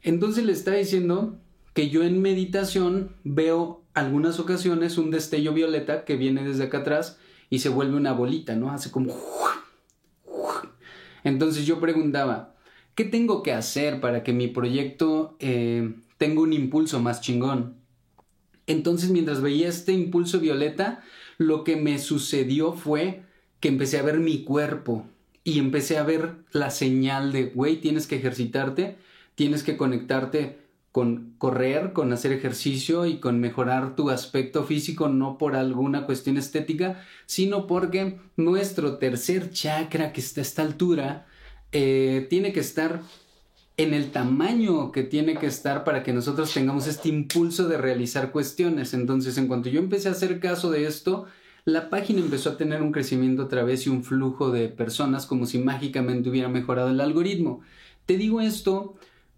Entonces 0.00 0.44
le 0.44 0.52
estaba 0.52 0.76
diciendo 0.76 1.40
que 1.74 1.90
yo 1.90 2.04
en 2.04 2.22
meditación 2.22 3.16
veo 3.24 3.82
algunas 3.92 4.40
ocasiones 4.40 4.96
un 4.96 5.10
destello 5.10 5.52
violeta 5.52 6.04
que 6.04 6.16
viene 6.16 6.44
desde 6.44 6.64
acá 6.64 6.78
atrás 6.78 7.18
y 7.50 7.58
se 7.58 7.68
vuelve 7.68 7.96
una 7.96 8.12
bolita, 8.12 8.54
¿no? 8.56 8.70
Hace 8.70 8.90
como... 8.90 9.14
Entonces 11.24 11.66
yo 11.66 11.80
preguntaba, 11.80 12.54
¿qué 12.94 13.04
tengo 13.04 13.42
que 13.42 13.52
hacer 13.52 14.00
para 14.00 14.22
que 14.22 14.32
mi 14.32 14.48
proyecto 14.48 15.36
eh, 15.40 15.94
tenga 16.16 16.42
un 16.42 16.52
impulso 16.52 17.00
más 17.00 17.20
chingón? 17.20 17.76
Entonces, 18.66 19.10
mientras 19.10 19.42
veía 19.42 19.68
este 19.68 19.92
impulso 19.92 20.40
violeta, 20.40 21.02
lo 21.38 21.64
que 21.64 21.76
me 21.76 21.98
sucedió 21.98 22.72
fue 22.72 23.22
que 23.60 23.68
empecé 23.68 23.98
a 23.98 24.02
ver 24.02 24.20
mi 24.20 24.42
cuerpo 24.44 25.06
y 25.42 25.58
empecé 25.58 25.98
a 25.98 26.02
ver 26.02 26.36
la 26.52 26.70
señal 26.70 27.32
de, 27.32 27.44
güey, 27.44 27.80
tienes 27.80 28.06
que 28.06 28.16
ejercitarte, 28.16 28.96
tienes 29.34 29.62
que 29.62 29.76
conectarte 29.76 30.63
con 30.94 31.34
correr, 31.38 31.92
con 31.92 32.12
hacer 32.12 32.30
ejercicio 32.30 33.04
y 33.04 33.18
con 33.18 33.40
mejorar 33.40 33.96
tu 33.96 34.10
aspecto 34.10 34.62
físico, 34.62 35.08
no 35.08 35.38
por 35.38 35.56
alguna 35.56 36.06
cuestión 36.06 36.36
estética, 36.36 37.02
sino 37.26 37.66
porque 37.66 38.20
nuestro 38.36 38.98
tercer 38.98 39.50
chakra, 39.50 40.12
que 40.12 40.20
está 40.20 40.40
a 40.40 40.42
esta 40.42 40.62
altura, 40.62 41.26
eh, 41.72 42.28
tiene 42.30 42.52
que 42.52 42.60
estar 42.60 43.02
en 43.76 43.92
el 43.92 44.12
tamaño 44.12 44.92
que 44.92 45.02
tiene 45.02 45.36
que 45.36 45.46
estar 45.46 45.82
para 45.82 46.04
que 46.04 46.12
nosotros 46.12 46.54
tengamos 46.54 46.86
este 46.86 47.08
impulso 47.08 47.66
de 47.66 47.76
realizar 47.76 48.30
cuestiones. 48.30 48.94
Entonces, 48.94 49.36
en 49.36 49.48
cuanto 49.48 49.70
yo 49.70 49.80
empecé 49.80 50.08
a 50.08 50.12
hacer 50.12 50.38
caso 50.38 50.70
de 50.70 50.86
esto, 50.86 51.26
la 51.64 51.90
página 51.90 52.20
empezó 52.20 52.50
a 52.50 52.56
tener 52.56 52.82
un 52.82 52.92
crecimiento 52.92 53.42
a 53.42 53.48
través 53.48 53.88
y 53.88 53.90
un 53.90 54.04
flujo 54.04 54.52
de 54.52 54.68
personas 54.68 55.26
como 55.26 55.46
si 55.46 55.58
mágicamente 55.58 56.30
hubiera 56.30 56.48
mejorado 56.48 56.90
el 56.90 57.00
algoritmo. 57.00 57.62
Te 58.06 58.16
digo 58.16 58.40
esto 58.40 58.94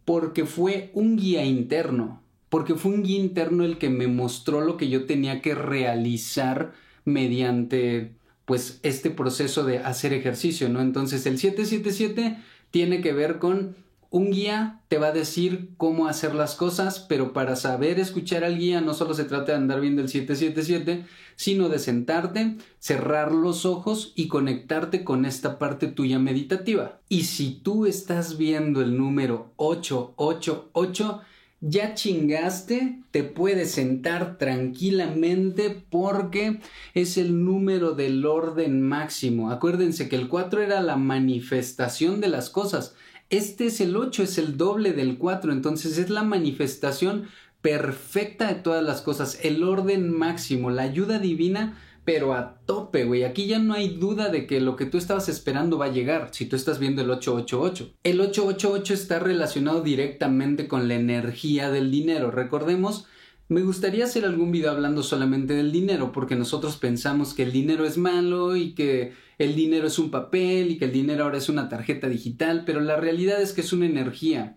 porque 0.07 0.47
fue 0.47 0.91
un 0.95 1.17
guía 1.17 1.45
interno, 1.45 2.23
porque 2.49 2.77
fue 2.77 2.93
un 2.93 3.03
guía 3.03 3.19
interno 3.19 3.65
el 3.65 3.77
que 3.77 3.91
me 3.91 4.07
mostró 4.07 4.63
lo 4.63 4.79
que 4.79 4.89
yo 4.89 5.05
tenía 5.05 5.43
que 5.43 5.55
realizar 5.55 6.73
mediante 7.05 8.13
pues 8.47 8.79
este 8.85 9.11
proceso 9.11 9.65
de 9.65 9.81
hacer 9.81 10.13
ejercicio, 10.13 10.69
¿no? 10.69 10.81
Entonces 10.81 11.27
el 11.27 11.39
777 11.39 12.39
tiene 12.71 13.01
que 13.03 13.13
ver 13.13 13.39
con 13.39 13.75
un 14.11 14.31
guía 14.31 14.81
te 14.89 14.99
va 14.99 15.09
a 15.09 15.13
decir 15.13 15.71
cómo 15.77 16.07
hacer 16.07 16.35
las 16.35 16.55
cosas, 16.55 17.01
pero 17.01 17.33
para 17.33 17.57
saber 17.57 17.99
escuchar 17.99 18.45
al 18.45 18.59
guía 18.59 18.81
no 18.81 18.95
solo 18.95 19.15
se 19.15 19.25
trata 19.25 19.53
de 19.53 19.59
andar 19.59 19.81
viendo 19.81 20.03
el 20.03 20.09
777, 20.09 21.05
sino 21.35 21.69
de 21.69 21.79
sentarte, 21.79 22.57
cerrar 22.79 23.33
los 23.33 23.67
ojos 23.67 24.13
y 24.15 24.29
conectarte 24.29 25.05
con 25.05 25.25
esta 25.25 25.59
parte 25.59 25.89
tuya 25.89 26.19
meditativa. 26.19 27.01
Y 27.09 27.25
si 27.25 27.61
tú 27.63 27.87
estás 27.87 28.39
viendo 28.39 28.81
el 28.81 28.97
número 28.97 29.53
888, 29.57 31.21
ya 31.61 31.95
chingaste, 31.95 33.01
te 33.11 33.25
puedes 33.25 33.71
sentar 33.73 34.37
tranquilamente 34.37 35.71
porque 35.91 36.61
es 36.95 37.17
el 37.17 37.45
número 37.45 37.93
del 37.93 38.27
orden 38.27 38.83
máximo. 38.83 39.51
Acuérdense 39.51 40.09
que 40.09 40.17
el 40.17 40.29
4 40.29 40.63
era 40.63 40.81
la 40.83 40.97
manifestación 40.97 42.21
de 42.21 42.29
las 42.29 42.51
cosas. 42.51 42.95
Este 43.29 43.67
es 43.67 43.81
el 43.81 43.97
8, 43.97 44.23
es 44.23 44.39
el 44.39 44.57
doble 44.57 44.93
del 44.93 45.19
4, 45.19 45.53
entonces 45.53 45.99
es 45.99 46.11
la 46.11 46.23
manifestación 46.23 47.29
perfecta 47.61 48.47
de 48.47 48.55
todas 48.55 48.85
las 48.85 49.03
cosas, 49.03 49.41
el 49.43 49.65
orden 49.65 50.17
máximo, 50.17 50.71
la 50.71 50.83
ayuda 50.83 51.19
divina, 51.19 51.77
pero 52.05 52.35
a 52.35 52.61
tope, 52.67 53.05
güey. 53.05 53.25
Aquí 53.25 53.47
ya 53.47 53.59
no 53.59 53.75
hay 53.75 53.97
duda 53.97 54.29
de 54.29 54.47
que 54.47 54.61
lo 54.61 54.77
que 54.77 54.87
tú 54.87 54.97
estabas 54.97 55.29
esperando 55.29 55.77
va 55.77 55.87
a 55.87 55.93
llegar 55.93 56.29
si 56.33 56.47
tú 56.47 56.55
estás 56.55 56.79
viendo 56.79 57.03
el 57.03 57.11
888. 57.11 57.95
El 58.05 58.21
888 58.21 58.95
está 58.95 59.19
relacionado 59.19 59.81
directamente 59.81 60.69
con 60.69 60.87
la 60.87 60.95
energía 60.95 61.71
del 61.71 61.91
dinero. 61.91 62.31
Recordemos 62.31 63.07
me 63.49 63.63
gustaría 63.63 64.05
hacer 64.05 64.25
algún 64.25 64.51
video 64.51 64.73
hablando 64.73 65.03
solamente 65.03 65.55
del 65.55 65.71
dinero, 65.71 66.11
porque 66.11 66.35
nosotros 66.35 66.77
pensamos 66.77 67.33
que 67.33 67.45
el 67.45 67.53
dinero 67.53 67.85
es 67.85 67.97
malo 67.97 68.57
y 68.57 68.75
que 68.75 69.13
el 69.39 69.55
dinero 69.55 69.87
es 69.87 69.99
un 69.99 70.11
papel 70.11 70.73
y 70.73 70.79
que 70.79 70.87
el 70.87 70.93
dinero 70.93 71.25
ahora 71.25 71.39
es 71.39 71.49
una 71.49 71.69
tarjeta 71.69 72.09
digital, 72.09 72.65
pero 72.67 72.81
la 72.81 72.97
realidad 72.97 73.41
es 73.41 73.53
que 73.53 73.61
es 73.61 73.73
una 73.73 73.87
energía. 73.87 74.57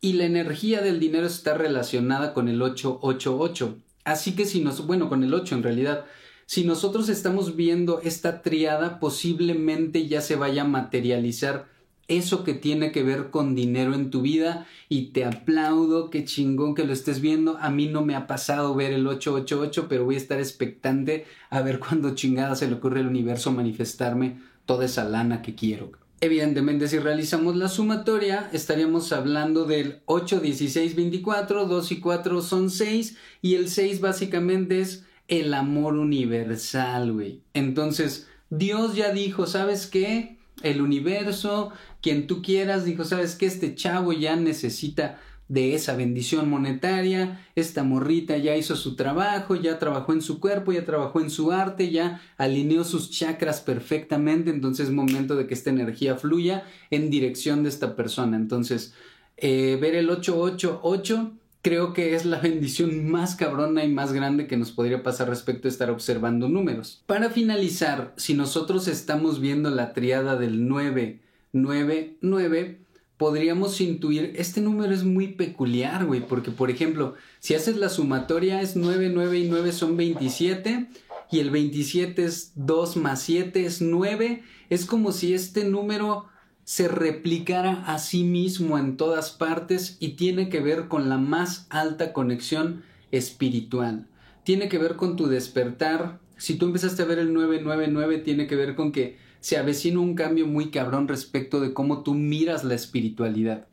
Y 0.00 0.12
la 0.12 0.24
energía 0.24 0.80
del 0.80 1.00
dinero 1.00 1.26
está 1.26 1.54
relacionada 1.54 2.32
con 2.32 2.48
el 2.48 2.62
888. 2.62 3.78
Así 4.04 4.36
que 4.36 4.46
si 4.46 4.60
nos, 4.60 4.86
bueno, 4.86 5.08
con 5.08 5.24
el 5.24 5.34
8 5.34 5.56
en 5.56 5.62
realidad, 5.62 6.04
si 6.46 6.64
nosotros 6.64 7.08
estamos 7.08 7.56
viendo 7.56 8.00
esta 8.00 8.42
triada, 8.42 9.00
posiblemente 9.00 10.06
ya 10.06 10.20
se 10.20 10.36
vaya 10.36 10.62
a 10.62 10.68
materializar 10.68 11.66
eso 12.10 12.42
que 12.42 12.54
tiene 12.54 12.90
que 12.90 13.04
ver 13.04 13.30
con 13.30 13.54
dinero 13.54 13.94
en 13.94 14.10
tu 14.10 14.20
vida 14.20 14.66
y 14.88 15.12
te 15.12 15.24
aplaudo, 15.24 16.10
qué 16.10 16.24
chingón 16.24 16.74
que 16.74 16.84
lo 16.84 16.92
estés 16.92 17.20
viendo. 17.20 17.56
A 17.58 17.70
mí 17.70 17.86
no 17.86 18.04
me 18.04 18.16
ha 18.16 18.26
pasado 18.26 18.74
ver 18.74 18.92
el 18.92 19.06
888, 19.06 19.86
pero 19.88 20.04
voy 20.04 20.16
a 20.16 20.18
estar 20.18 20.38
expectante 20.38 21.24
a 21.50 21.62
ver 21.62 21.78
cuándo 21.78 22.14
chingada 22.16 22.56
se 22.56 22.66
le 22.66 22.74
ocurre 22.74 23.00
al 23.00 23.06
universo 23.06 23.52
manifestarme 23.52 24.40
toda 24.66 24.86
esa 24.86 25.04
lana 25.04 25.40
que 25.40 25.54
quiero. 25.54 25.92
Evidentemente, 26.20 26.88
si 26.88 26.98
realizamos 26.98 27.56
la 27.56 27.68
sumatoria, 27.68 28.50
estaríamos 28.52 29.12
hablando 29.12 29.64
del 29.64 30.00
8, 30.04 30.40
16, 30.40 30.96
24, 30.96 31.66
2 31.66 31.92
y 31.92 32.00
4 32.00 32.42
son 32.42 32.70
6, 32.70 33.16
y 33.40 33.54
el 33.54 33.68
6 33.68 34.00
básicamente 34.00 34.80
es 34.80 35.06
el 35.28 35.54
amor 35.54 35.94
universal, 35.94 37.12
güey. 37.12 37.40
Entonces, 37.54 38.28
Dios 38.50 38.96
ya 38.96 39.12
dijo, 39.12 39.46
¿sabes 39.46 39.86
qué? 39.86 40.39
El 40.62 40.80
universo, 40.80 41.72
quien 42.02 42.26
tú 42.26 42.42
quieras, 42.42 42.84
dijo, 42.84 43.04
sabes 43.04 43.34
que 43.34 43.46
este 43.46 43.74
chavo 43.74 44.12
ya 44.12 44.36
necesita 44.36 45.18
de 45.50 45.74
esa 45.74 45.96
bendición 45.96 46.48
monetaria, 46.48 47.44
esta 47.56 47.82
morrita 47.82 48.36
ya 48.36 48.54
hizo 48.56 48.76
su 48.76 48.94
trabajo, 48.94 49.56
ya 49.56 49.80
trabajó 49.80 50.12
en 50.12 50.22
su 50.22 50.38
cuerpo, 50.38 50.70
ya 50.70 50.84
trabajó 50.84 51.20
en 51.20 51.28
su 51.28 51.50
arte, 51.50 51.90
ya 51.90 52.22
alineó 52.36 52.84
sus 52.84 53.10
chakras 53.10 53.60
perfectamente, 53.60 54.50
entonces 54.50 54.86
es 54.86 54.94
momento 54.94 55.34
de 55.34 55.48
que 55.48 55.54
esta 55.54 55.70
energía 55.70 56.14
fluya 56.14 56.62
en 56.90 57.10
dirección 57.10 57.64
de 57.64 57.68
esta 57.68 57.96
persona. 57.96 58.36
Entonces, 58.36 58.94
eh, 59.38 59.76
ver 59.80 59.96
el 59.96 60.08
888 60.08 61.32
creo 61.62 61.92
que 61.92 62.14
es 62.14 62.24
la 62.24 62.38
bendición 62.38 63.10
más 63.10 63.36
cabrona 63.36 63.84
y 63.84 63.88
más 63.88 64.12
grande 64.12 64.46
que 64.46 64.56
nos 64.56 64.72
podría 64.72 65.02
pasar 65.02 65.28
respecto 65.28 65.68
a 65.68 65.70
estar 65.70 65.90
observando 65.90 66.48
números. 66.48 67.02
Para 67.06 67.30
finalizar, 67.30 68.14
si 68.16 68.34
nosotros 68.34 68.88
estamos 68.88 69.40
viendo 69.40 69.70
la 69.70 69.92
triada 69.92 70.36
del 70.36 70.68
9, 70.68 71.20
9, 71.52 72.16
9, 72.20 72.80
podríamos 73.16 73.80
intuir, 73.80 74.32
este 74.36 74.62
número 74.62 74.94
es 74.94 75.04
muy 75.04 75.28
peculiar, 75.28 76.06
güey, 76.06 76.26
porque 76.26 76.50
por 76.50 76.70
ejemplo, 76.70 77.14
si 77.38 77.54
haces 77.54 77.76
la 77.76 77.90
sumatoria 77.90 78.62
es 78.62 78.76
9, 78.76 79.10
9 79.12 79.38
y 79.38 79.48
9 79.48 79.72
son 79.72 79.96
27 79.96 80.88
y 81.30 81.38
el 81.40 81.50
27 81.50 82.24
es 82.24 82.52
2 82.54 82.96
más 82.96 83.20
7 83.20 83.66
es 83.66 83.82
9, 83.82 84.42
es 84.70 84.86
como 84.86 85.12
si 85.12 85.34
este 85.34 85.64
número 85.64 86.26
se 86.64 86.88
replicara 86.88 87.84
a 87.86 87.98
sí 87.98 88.22
mismo 88.22 88.78
en 88.78 88.96
todas 88.96 89.30
partes 89.30 89.96
y 90.00 90.10
tiene 90.10 90.48
que 90.48 90.60
ver 90.60 90.88
con 90.88 91.08
la 91.08 91.18
más 91.18 91.66
alta 91.70 92.12
conexión 92.12 92.82
espiritual. 93.10 94.06
Tiene 94.44 94.68
que 94.68 94.78
ver 94.78 94.96
con 94.96 95.16
tu 95.16 95.26
despertar. 95.26 96.20
Si 96.36 96.56
tú 96.56 96.66
empezaste 96.66 97.02
a 97.02 97.06
ver 97.06 97.18
el 97.18 97.32
999, 97.32 98.18
tiene 98.18 98.46
que 98.46 98.56
ver 98.56 98.74
con 98.74 98.92
que 98.92 99.18
se 99.40 99.56
avecina 99.56 100.00
un 100.00 100.14
cambio 100.14 100.46
muy 100.46 100.70
cabrón 100.70 101.08
respecto 101.08 101.60
de 101.60 101.72
cómo 101.72 102.02
tú 102.02 102.14
miras 102.14 102.64
la 102.64 102.74
espiritualidad. 102.74 103.66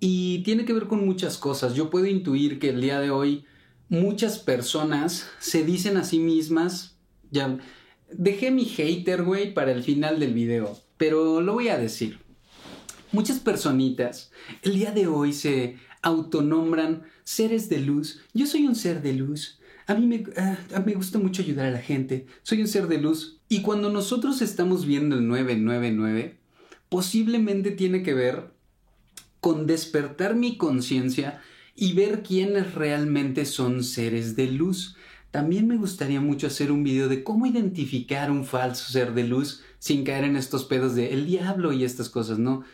Y 0.00 0.42
tiene 0.44 0.64
que 0.64 0.72
ver 0.72 0.86
con 0.86 1.04
muchas 1.04 1.38
cosas. 1.38 1.74
Yo 1.74 1.90
puedo 1.90 2.06
intuir 2.06 2.58
que 2.58 2.70
el 2.70 2.80
día 2.80 3.00
de 3.00 3.10
hoy 3.10 3.44
muchas 3.88 4.38
personas 4.38 5.28
se 5.38 5.64
dicen 5.64 5.96
a 5.96 6.04
sí 6.04 6.18
mismas, 6.18 6.98
ya 7.30 7.58
dejé 8.10 8.50
mi 8.50 8.64
hater, 8.64 9.22
güey, 9.22 9.54
para 9.54 9.72
el 9.72 9.82
final 9.82 10.20
del 10.20 10.34
video, 10.34 10.78
pero 10.96 11.40
lo 11.40 11.54
voy 11.54 11.68
a 11.68 11.78
decir. 11.78 12.18
Muchas 13.12 13.38
personitas 13.38 14.32
el 14.62 14.74
día 14.74 14.90
de 14.90 15.06
hoy 15.06 15.32
se 15.32 15.76
autonombran 16.02 17.04
seres 17.22 17.68
de 17.68 17.80
luz. 17.80 18.20
Yo 18.32 18.46
soy 18.46 18.66
un 18.66 18.74
ser 18.74 19.02
de 19.02 19.14
luz. 19.14 19.60
A 19.86 19.94
mí 19.94 20.06
me, 20.06 20.24
ah, 20.36 20.58
me 20.84 20.94
gusta 20.94 21.18
mucho 21.18 21.42
ayudar 21.42 21.66
a 21.66 21.70
la 21.70 21.80
gente. 21.80 22.26
Soy 22.42 22.60
un 22.60 22.68
ser 22.68 22.88
de 22.88 22.98
luz. 22.98 23.40
Y 23.48 23.62
cuando 23.62 23.90
nosotros 23.90 24.42
estamos 24.42 24.86
viendo 24.86 25.16
el 25.16 25.28
999, 25.28 26.38
posiblemente 26.88 27.70
tiene 27.70 28.02
que 28.02 28.14
ver 28.14 28.52
con 29.40 29.66
despertar 29.66 30.34
mi 30.34 30.56
conciencia 30.56 31.42
y 31.76 31.92
ver 31.92 32.22
quiénes 32.22 32.74
realmente 32.74 33.44
son 33.44 33.84
seres 33.84 34.36
de 34.36 34.46
luz. 34.46 34.96
También 35.30 35.66
me 35.66 35.76
gustaría 35.76 36.20
mucho 36.20 36.46
hacer 36.46 36.70
un 36.70 36.84
video 36.84 37.08
de 37.08 37.24
cómo 37.24 37.46
identificar 37.46 38.30
un 38.30 38.44
falso 38.44 38.90
ser 38.90 39.14
de 39.14 39.24
luz 39.24 39.62
sin 39.84 40.02
caer 40.02 40.24
en 40.24 40.34
estos 40.34 40.64
pedos 40.64 40.94
de 40.94 41.12
el 41.12 41.26
diablo 41.26 41.70
y 41.74 41.84
estas 41.84 42.08
cosas, 42.08 42.38
¿no? 42.38 42.64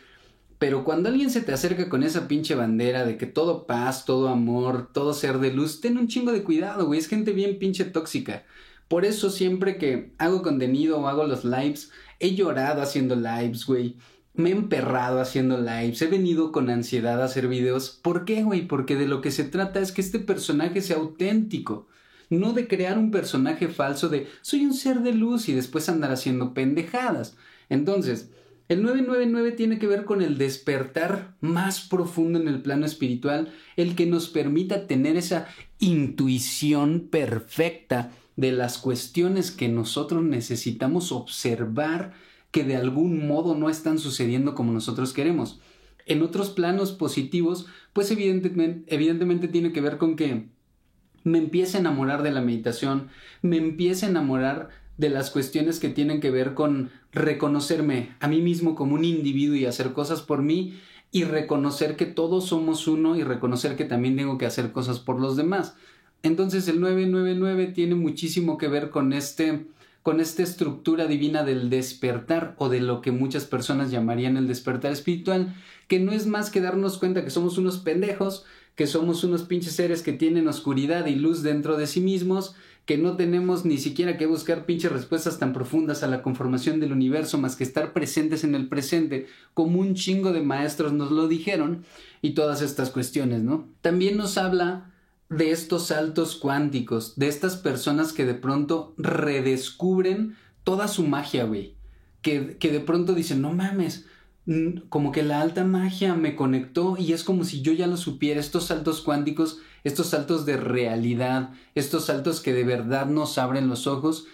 Pero 0.59 0.85
cuando 0.85 1.09
alguien 1.09 1.29
se 1.29 1.41
te 1.41 1.51
acerca 1.51 1.89
con 1.89 2.03
esa 2.03 2.25
pinche 2.29 2.55
bandera 2.55 3.03
de 3.03 3.17
que 3.17 3.25
todo 3.25 3.67
paz, 3.67 4.05
todo 4.05 4.29
amor, 4.29 4.87
todo 4.93 5.13
ser 5.13 5.39
de 5.39 5.51
luz, 5.51 5.81
ten 5.81 5.97
un 5.97 6.07
chingo 6.07 6.31
de 6.31 6.43
cuidado, 6.43 6.85
güey. 6.85 7.01
Es 7.01 7.09
gente 7.09 7.33
bien 7.33 7.59
pinche 7.59 7.83
tóxica. 7.83 8.45
Por 8.87 9.03
eso 9.03 9.29
siempre 9.29 9.77
que 9.77 10.13
hago 10.19 10.41
contenido 10.41 11.01
o 11.01 11.07
hago 11.09 11.25
los 11.25 11.43
lives, 11.43 11.91
he 12.21 12.33
llorado 12.33 12.81
haciendo 12.81 13.17
lives, 13.17 13.65
güey. 13.65 13.97
Me 14.33 14.51
he 14.51 14.53
emperrado 14.53 15.19
haciendo 15.19 15.57
lives, 15.57 16.01
he 16.01 16.07
venido 16.07 16.53
con 16.53 16.69
ansiedad 16.69 17.21
a 17.21 17.25
hacer 17.25 17.49
videos. 17.49 17.89
¿Por 17.89 18.23
qué, 18.23 18.43
güey? 18.43 18.69
Porque 18.69 18.95
de 18.95 19.09
lo 19.09 19.19
que 19.19 19.31
se 19.31 19.43
trata 19.43 19.81
es 19.81 19.91
que 19.91 19.99
este 19.99 20.19
personaje 20.19 20.79
sea 20.79 20.95
auténtico. 20.95 21.87
No 22.31 22.53
de 22.53 22.67
crear 22.67 22.97
un 22.97 23.11
personaje 23.11 23.67
falso 23.67 24.09
de 24.09 24.25
soy 24.41 24.65
un 24.65 24.73
ser 24.73 25.01
de 25.01 25.13
luz 25.13 25.49
y 25.49 25.53
después 25.53 25.87
andar 25.87 26.11
haciendo 26.11 26.55
pendejadas. 26.55 27.35
Entonces, 27.69 28.31
El 28.71 28.83
999 28.83 29.51
tiene 29.51 29.79
que 29.79 29.87
ver 29.87 30.05
con 30.05 30.21
el 30.21 30.37
despertar 30.37 31.35
más 31.41 31.81
profundo 31.81 32.39
en 32.39 32.47
el 32.47 32.61
plano 32.61 32.85
espiritual, 32.85 33.51
el 33.75 33.95
que 33.95 34.05
nos 34.05 34.29
permita 34.29 34.87
tener 34.87 35.17
esa 35.17 35.45
intuición 35.79 37.09
perfecta 37.11 38.11
de 38.37 38.53
las 38.53 38.77
cuestiones 38.77 39.51
que 39.51 39.67
nosotros 39.67 40.23
necesitamos 40.23 41.11
observar 41.11 42.13
que 42.51 42.63
de 42.63 42.77
algún 42.77 43.27
modo 43.27 43.55
no 43.55 43.69
están 43.69 43.99
sucediendo 43.99 44.55
como 44.55 44.71
nosotros 44.71 45.11
queremos. 45.11 45.59
En 46.05 46.21
otros 46.21 46.49
planos 46.49 46.93
positivos, 46.93 47.65
pues 47.91 48.09
evidentemente, 48.09 48.95
evidentemente 48.95 49.49
tiene 49.49 49.73
que 49.73 49.81
ver 49.81 49.97
con 49.97 50.15
que 50.15 50.47
me 51.23 51.37
empiece 51.37 51.77
a 51.77 51.79
enamorar 51.79 52.23
de 52.23 52.31
la 52.31 52.41
meditación, 52.41 53.09
me 53.41 53.57
empiece 53.57 54.05
a 54.05 54.09
enamorar 54.09 54.69
de 54.97 55.09
las 55.09 55.31
cuestiones 55.31 55.79
que 55.79 55.89
tienen 55.89 56.21
que 56.21 56.31
ver 56.31 56.53
con 56.53 56.91
reconocerme 57.11 58.15
a 58.19 58.27
mí 58.27 58.41
mismo 58.41 58.75
como 58.75 58.95
un 58.95 59.03
individuo 59.03 59.55
y 59.55 59.65
hacer 59.65 59.93
cosas 59.93 60.21
por 60.21 60.41
mí 60.41 60.79
y 61.11 61.23
reconocer 61.23 61.95
que 61.95 62.05
todos 62.05 62.47
somos 62.47 62.87
uno 62.87 63.15
y 63.15 63.23
reconocer 63.23 63.75
que 63.75 63.85
también 63.85 64.15
tengo 64.15 64.37
que 64.37 64.45
hacer 64.45 64.71
cosas 64.71 64.99
por 64.99 65.19
los 65.19 65.35
demás. 65.35 65.75
Entonces 66.23 66.67
el 66.67 66.79
999 66.79 67.67
tiene 67.67 67.95
muchísimo 67.95 68.57
que 68.57 68.67
ver 68.67 68.89
con 68.89 69.11
este 69.13 69.65
con 70.03 70.19
esta 70.19 70.41
estructura 70.41 71.05
divina 71.05 71.43
del 71.43 71.69
despertar 71.69 72.55
o 72.57 72.69
de 72.69 72.79
lo 72.79 73.01
que 73.01 73.11
muchas 73.11 73.45
personas 73.45 73.91
llamarían 73.91 74.35
el 74.35 74.47
despertar 74.47 74.91
espiritual, 74.91 75.53
que 75.87 75.99
no 75.99 76.11
es 76.11 76.25
más 76.25 76.49
que 76.49 76.59
darnos 76.59 76.97
cuenta 76.97 77.23
que 77.23 77.29
somos 77.29 77.59
unos 77.59 77.77
pendejos, 77.77 78.45
que 78.75 78.87
somos 78.87 79.23
unos 79.23 79.43
pinches 79.43 79.73
seres 79.73 80.01
que 80.01 80.13
tienen 80.13 80.47
oscuridad 80.47 81.05
y 81.05 81.15
luz 81.15 81.43
dentro 81.43 81.77
de 81.77 81.87
sí 81.87 82.01
mismos, 82.01 82.55
que 82.85 82.97
no 82.97 83.15
tenemos 83.15 83.63
ni 83.63 83.77
siquiera 83.77 84.17
que 84.17 84.25
buscar 84.25 84.65
pinches 84.65 84.91
respuestas 84.91 85.37
tan 85.37 85.53
profundas 85.53 86.03
a 86.03 86.07
la 86.07 86.21
conformación 86.23 86.79
del 86.79 86.91
universo 86.91 87.37
más 87.37 87.55
que 87.55 87.63
estar 87.63 87.93
presentes 87.93 88.43
en 88.43 88.55
el 88.55 88.67
presente, 88.69 89.27
como 89.53 89.79
un 89.79 89.93
chingo 89.93 90.33
de 90.33 90.41
maestros 90.41 90.91
nos 90.93 91.11
lo 91.11 91.27
dijeron, 91.27 91.83
y 92.21 92.31
todas 92.31 92.61
estas 92.61 92.89
cuestiones, 92.89 93.43
¿no? 93.43 93.67
También 93.81 94.17
nos 94.17 94.37
habla 94.37 94.91
de 95.29 95.51
estos 95.51 95.87
saltos 95.87 96.35
cuánticos, 96.35 97.15
de 97.15 97.27
estas 97.27 97.55
personas 97.55 98.13
que 98.13 98.25
de 98.25 98.33
pronto 98.33 98.93
redescubren 98.97 100.35
toda 100.63 100.87
su 100.87 101.03
magia, 101.03 101.45
güey. 101.45 101.75
Que, 102.21 102.57
que 102.57 102.71
de 102.71 102.81
pronto 102.81 103.13
dicen, 103.13 103.41
no 103.41 103.53
mames, 103.53 104.05
como 104.89 105.11
que 105.11 105.23
la 105.23 105.39
alta 105.41 105.63
magia 105.63 106.15
me 106.15 106.35
conectó 106.35 106.95
y 106.97 107.13
es 107.13 107.23
como 107.23 107.43
si 107.43 107.61
yo 107.61 107.73
ya 107.73 107.87
lo 107.87 107.97
supiera, 107.97 108.39
estos 108.39 108.65
saltos 108.65 109.01
cuánticos, 109.01 109.59
estos 109.83 110.07
saltos 110.07 110.45
de 110.45 110.57
realidad, 110.57 111.51
estos 111.75 112.05
saltos 112.05 112.41
que 112.41 112.53
de 112.53 112.63
verdad 112.63 113.05
nos 113.05 113.37
abren 113.37 113.67
los 113.67 113.85
ojos 113.87 114.25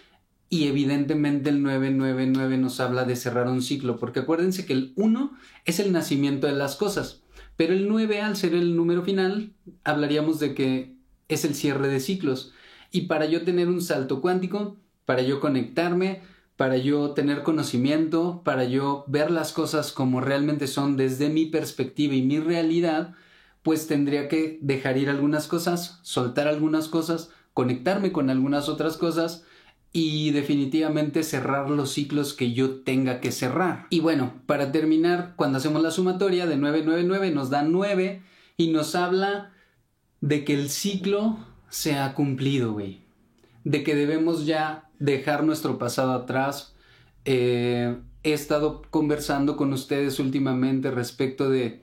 y 0.49 0.67
evidentemente 0.67 1.49
el 1.49 1.61
999 1.61 2.57
nos 2.57 2.79
habla 2.79 3.03
de 3.03 3.17
cerrar 3.17 3.49
un 3.49 3.61
ciclo, 3.61 3.97
porque 3.97 4.21
acuérdense 4.21 4.65
que 4.65 4.73
el 4.73 4.93
1 4.95 5.33
es 5.65 5.79
el 5.79 5.91
nacimiento 5.91 6.47
de 6.47 6.53
las 6.53 6.77
cosas, 6.77 7.21
pero 7.57 7.73
el 7.73 7.89
9 7.89 8.21
al 8.21 8.37
ser 8.37 8.53
el 8.53 8.77
número 8.77 9.03
final, 9.03 9.51
hablaríamos 9.83 10.39
de 10.39 10.53
que 10.53 10.95
es 11.27 11.43
el 11.43 11.53
cierre 11.53 11.89
de 11.89 11.99
ciclos. 11.99 12.53
Y 12.91 13.01
para 13.01 13.25
yo 13.25 13.43
tener 13.43 13.67
un 13.67 13.81
salto 13.81 14.21
cuántico, 14.21 14.77
para 15.05 15.21
yo 15.21 15.41
conectarme, 15.41 16.21
para 16.57 16.77
yo 16.77 17.11
tener 17.11 17.43
conocimiento, 17.43 18.41
para 18.43 18.63
yo 18.63 19.05
ver 19.07 19.29
las 19.29 19.53
cosas 19.53 19.91
como 19.91 20.21
realmente 20.21 20.67
son 20.67 20.97
desde 20.97 21.29
mi 21.29 21.45
perspectiva 21.45 22.15
y 22.15 22.23
mi 22.23 22.39
realidad, 22.39 23.13
pues 23.61 23.87
tendría 23.87 24.27
que 24.27 24.57
dejar 24.61 24.97
ir 24.97 25.09
algunas 25.09 25.47
cosas, 25.47 25.99
soltar 26.01 26.47
algunas 26.47 26.87
cosas, 26.87 27.29
conectarme 27.53 28.11
con 28.11 28.31
algunas 28.31 28.69
otras 28.69 28.97
cosas 28.97 29.45
y 29.93 30.31
definitivamente 30.31 31.23
cerrar 31.23 31.69
los 31.69 31.91
ciclos 31.91 32.33
que 32.33 32.53
yo 32.53 32.81
tenga 32.81 33.19
que 33.19 33.31
cerrar. 33.31 33.85
Y 33.91 33.99
bueno, 33.99 34.33
para 34.47 34.71
terminar, 34.71 35.33
cuando 35.35 35.59
hacemos 35.59 35.83
la 35.83 35.91
sumatoria 35.91 36.47
de 36.47 36.57
999 36.57 37.31
nos 37.31 37.49
da 37.51 37.61
9 37.61 38.23
y 38.57 38.69
nos 38.71 38.95
habla 38.95 39.53
de 40.21 40.43
que 40.43 40.55
el 40.55 40.69
ciclo 40.69 41.37
se 41.69 41.95
ha 41.95 42.15
cumplido, 42.15 42.73
güey. 42.73 43.01
De 43.63 43.83
que 43.83 43.95
debemos 43.95 44.45
ya 44.45 44.86
dejar 44.99 45.43
nuestro 45.43 45.77
pasado 45.77 46.13
atrás. 46.13 46.73
Eh, 47.25 47.97
he 48.23 48.33
estado 48.33 48.81
conversando 48.89 49.57
con 49.57 49.73
ustedes 49.73 50.19
últimamente 50.19 50.91
respecto 50.91 51.49
de 51.49 51.81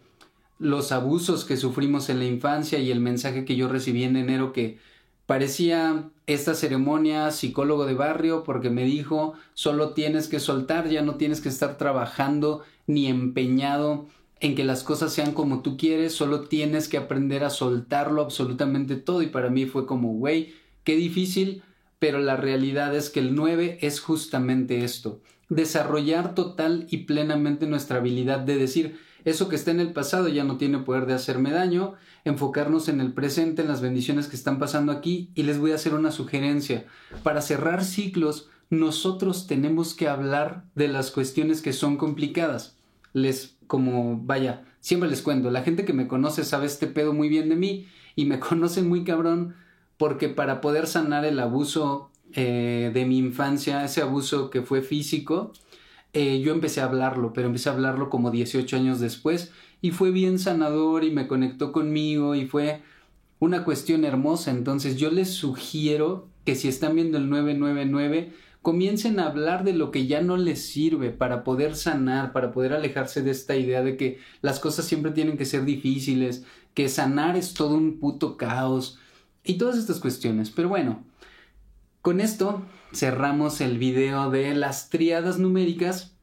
los 0.59 0.93
abusos 0.93 1.45
que 1.45 1.57
sufrimos 1.57 2.09
en 2.09 2.19
la 2.19 2.27
infancia 2.27 2.79
y 2.79 2.91
el 2.91 3.01
mensaje 3.01 3.45
que 3.45 3.57
yo 3.57 3.69
recibí 3.69 4.05
en 4.05 4.17
enero 4.17 4.53
que 4.53 4.79
parecía 5.27 6.11
esta 6.27 6.55
ceremonia 6.55 7.31
psicólogo 7.31 7.87
de 7.87 7.95
barrio 7.95 8.45
porque 8.45 8.71
me 8.71 8.85
dijo 8.85 9.35
solo 9.55 9.91
tienes 9.91 10.29
que 10.29 10.41
soltar, 10.41 10.89
ya 10.89 11.03
no 11.03 11.17
tienes 11.17 11.41
que 11.41 11.49
estar 11.49 11.77
trabajando 11.77 12.63
ni 12.87 13.07
empeñado 13.07 14.07
en 14.41 14.55
que 14.55 14.65
las 14.65 14.83
cosas 14.83 15.13
sean 15.13 15.33
como 15.33 15.63
tú 15.63 15.77
quieres, 15.77 16.15
solo 16.15 16.43
tienes 16.43 16.89
que 16.89 16.99
aprender 16.99 17.45
a 17.45 17.51
soltarlo 17.51 18.21
absolutamente 18.21 18.97
todo 18.97 19.23
y 19.23 19.29
para 19.29 19.49
mí 19.49 19.65
fue 19.67 19.87
como, 19.87 20.13
güey, 20.13 20.55
qué 20.85 20.97
difícil, 20.97 21.63
pero 22.05 22.21
la 22.21 22.37
realidad 22.37 22.95
es 22.95 23.09
que 23.09 23.19
el 23.19 23.35
9 23.35 23.79
es 23.81 23.99
justamente 23.99 24.85
esto, 24.85 25.23
desarrollar 25.49 26.35
total 26.35 26.87
y 26.91 26.99
plenamente 27.07 27.67
nuestra 27.67 27.97
habilidad 27.97 28.41
de 28.41 28.59
decir, 28.59 28.99
eso 29.25 29.49
que 29.49 29.57
está 29.57 29.71
en 29.71 29.81
el 29.81 29.95
pasado 29.95 30.29
ya 30.29 30.45
no 30.45 30.59
tiene 30.59 30.81
poder 30.81 31.07
de 31.07 31.15
hacerme 31.15 31.51
daño, 31.51 31.95
enfocarnos 32.27 32.91
en 32.91 33.01
el 33.01 33.15
presente, 33.15 33.63
en 33.63 33.69
las 33.69 33.81
bendiciones 33.81 34.29
que 34.29 34.37
están 34.37 34.59
pasando 34.59 34.93
aquí 34.93 35.31
y 35.35 35.45
les 35.45 35.59
voy 35.59 35.73
a 35.73 35.77
hacer 35.77 35.95
una 35.95 36.11
sugerencia. 36.11 36.85
Para 37.23 37.41
cerrar 37.41 37.83
ciclos, 37.83 38.51
nosotros 38.69 39.47
tenemos 39.47 39.95
que 39.95 40.07
hablar 40.07 40.65
de 40.75 40.89
las 40.89 41.11
cuestiones 41.11 41.63
que 41.63 41.73
son 41.73 41.97
complicadas. 41.97 42.77
Les, 43.15 43.57
como, 43.67 44.21
vaya, 44.23 44.67
siempre 44.81 45.09
les 45.09 45.23
cuento, 45.23 45.51
la 45.51 45.63
gente 45.63 45.87
que 45.87 45.95
me 45.95 46.07
conoce 46.07 46.45
sabe 46.45 46.67
este 46.67 46.87
pedo 46.87 47.15
muy 47.15 47.31
bien 47.31 47.49
de 47.49 47.57
mí 47.57 47.89
y 48.15 48.27
me 48.27 48.41
conoce 48.41 48.83
muy 48.83 49.05
cabrón 49.05 49.55
porque 50.05 50.29
para 50.29 50.61
poder 50.61 50.87
sanar 50.87 51.25
el 51.25 51.41
abuso 51.41 52.11
eh, 52.35 52.91
de 52.93 53.07
mi 53.07 53.17
infancia, 53.17 53.83
ese 53.87 54.03
abuso 54.03 54.51
que 54.51 54.61
fue 54.61 54.83
físico, 54.83 55.55
eh, 56.13 56.43
yo 56.45 56.53
empecé 56.53 56.83
a 56.83 56.85
hablarlo, 56.85 57.33
pero 57.33 57.47
empecé 57.47 57.71
a 57.71 57.73
hablarlo 57.73 58.11
como 58.11 58.31
18 58.31 58.77
años 58.77 59.01
después 59.01 59.51
y 59.81 59.93
fue 59.93 60.11
bien 60.11 60.39
sanador 60.39 61.05
y 61.05 61.11
me 61.11 61.27
conectó 61.27 61.73
conmigo 61.73 62.35
y 62.35 62.45
fue 62.45 62.83
una 63.39 63.65
cuestión 63.65 64.05
hermosa. 64.05 64.51
Entonces 64.51 64.99
yo 64.99 65.11
les 65.11 65.31
sugiero 65.31 66.29
que 66.45 66.55
si 66.55 66.69
están 66.69 66.97
viendo 66.97 67.17
el 67.17 67.31
999, 67.31 68.35
comiencen 68.61 69.19
a 69.21 69.29
hablar 69.29 69.65
de 69.65 69.73
lo 69.73 69.91
que 69.91 70.07
ya 70.07 70.21
no 70.21 70.37
les 70.37 70.67
sirve 70.67 71.13
para 71.13 71.45
poder 71.45 71.77
sanar, 71.77 72.35
para 72.35 72.53
poder 72.53 72.75
alejarse 72.75 73.23
de 73.23 73.31
esta 73.31 73.57
idea 73.57 73.83
de 73.83 73.97
que 73.97 74.19
las 74.43 74.61
cosas 74.61 74.85
siempre 74.85 75.13
tienen 75.13 75.39
que 75.39 75.47
ser 75.47 75.65
difíciles, 75.65 76.45
que 76.75 76.91
sanar 76.91 77.39
es 77.39 77.55
todo 77.55 77.75
un 77.75 77.99
puto 78.01 78.37
caos, 78.37 78.99
y 79.45 79.59
todas 79.59 79.77
estas 79.77 80.01
cuestiones. 80.01 80.51
Pero 80.51 80.69
bueno, 80.69 81.05
con 82.03 82.21
esto 82.21 82.63
cerramos 82.93 83.61
el 83.61 83.79
video 83.79 84.31
de 84.31 84.55
las 84.55 84.91
triadas 84.91 85.39
numéricas 85.39 86.15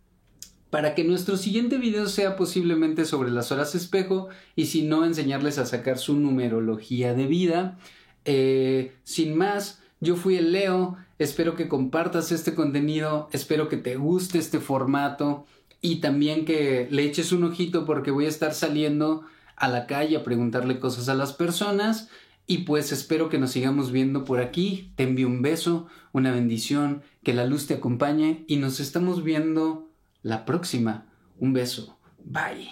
para 0.69 0.95
que 0.95 1.03
nuestro 1.03 1.37
siguiente 1.37 1.77
video 1.77 2.07
sea 2.07 2.35
posiblemente 2.37 3.05
sobre 3.05 3.29
las 3.29 3.51
horas 3.51 3.75
espejo 3.75 4.29
y 4.55 4.67
si 4.67 4.83
no 4.83 5.05
enseñarles 5.05 5.57
a 5.57 5.65
sacar 5.65 5.97
su 5.97 6.15
numerología 6.15 7.13
de 7.13 7.27
vida. 7.27 7.77
Eh, 8.23 8.93
sin 9.03 9.35
más, 9.35 9.81
yo 9.99 10.15
fui 10.15 10.37
el 10.37 10.53
Leo, 10.53 10.95
espero 11.19 11.55
que 11.55 11.67
compartas 11.67 12.31
este 12.31 12.55
contenido, 12.55 13.27
espero 13.33 13.67
que 13.67 13.77
te 13.77 13.97
guste 13.97 14.39
este 14.39 14.59
formato 14.59 15.45
y 15.81 15.97
también 15.97 16.45
que 16.45 16.87
le 16.89 17.03
eches 17.03 17.33
un 17.33 17.43
ojito 17.43 17.85
porque 17.85 18.11
voy 18.11 18.25
a 18.25 18.29
estar 18.29 18.53
saliendo 18.53 19.23
a 19.57 19.67
la 19.67 19.87
calle 19.87 20.15
a 20.15 20.23
preguntarle 20.23 20.79
cosas 20.79 21.09
a 21.09 21.15
las 21.15 21.33
personas 21.33 22.09
y 22.47 22.59
pues 22.59 22.91
espero 22.91 23.29
que 23.29 23.37
nos 23.37 23.51
sigamos 23.51 23.91
viendo 23.91 24.25
por 24.25 24.39
aquí. 24.39 24.93
Te 24.95 25.03
envío 25.03 25.27
un 25.27 25.41
beso, 25.41 25.87
una 26.11 26.31
bendición, 26.31 27.03
que 27.23 27.33
la 27.33 27.45
luz 27.45 27.67
te 27.67 27.75
acompañe 27.75 28.43
y 28.47 28.57
nos 28.57 28.79
estamos 28.79 29.23
viendo 29.23 29.89
la 30.21 30.45
próxima. 30.45 31.05
Un 31.37 31.53
beso. 31.53 31.97
Bye. 32.23 32.71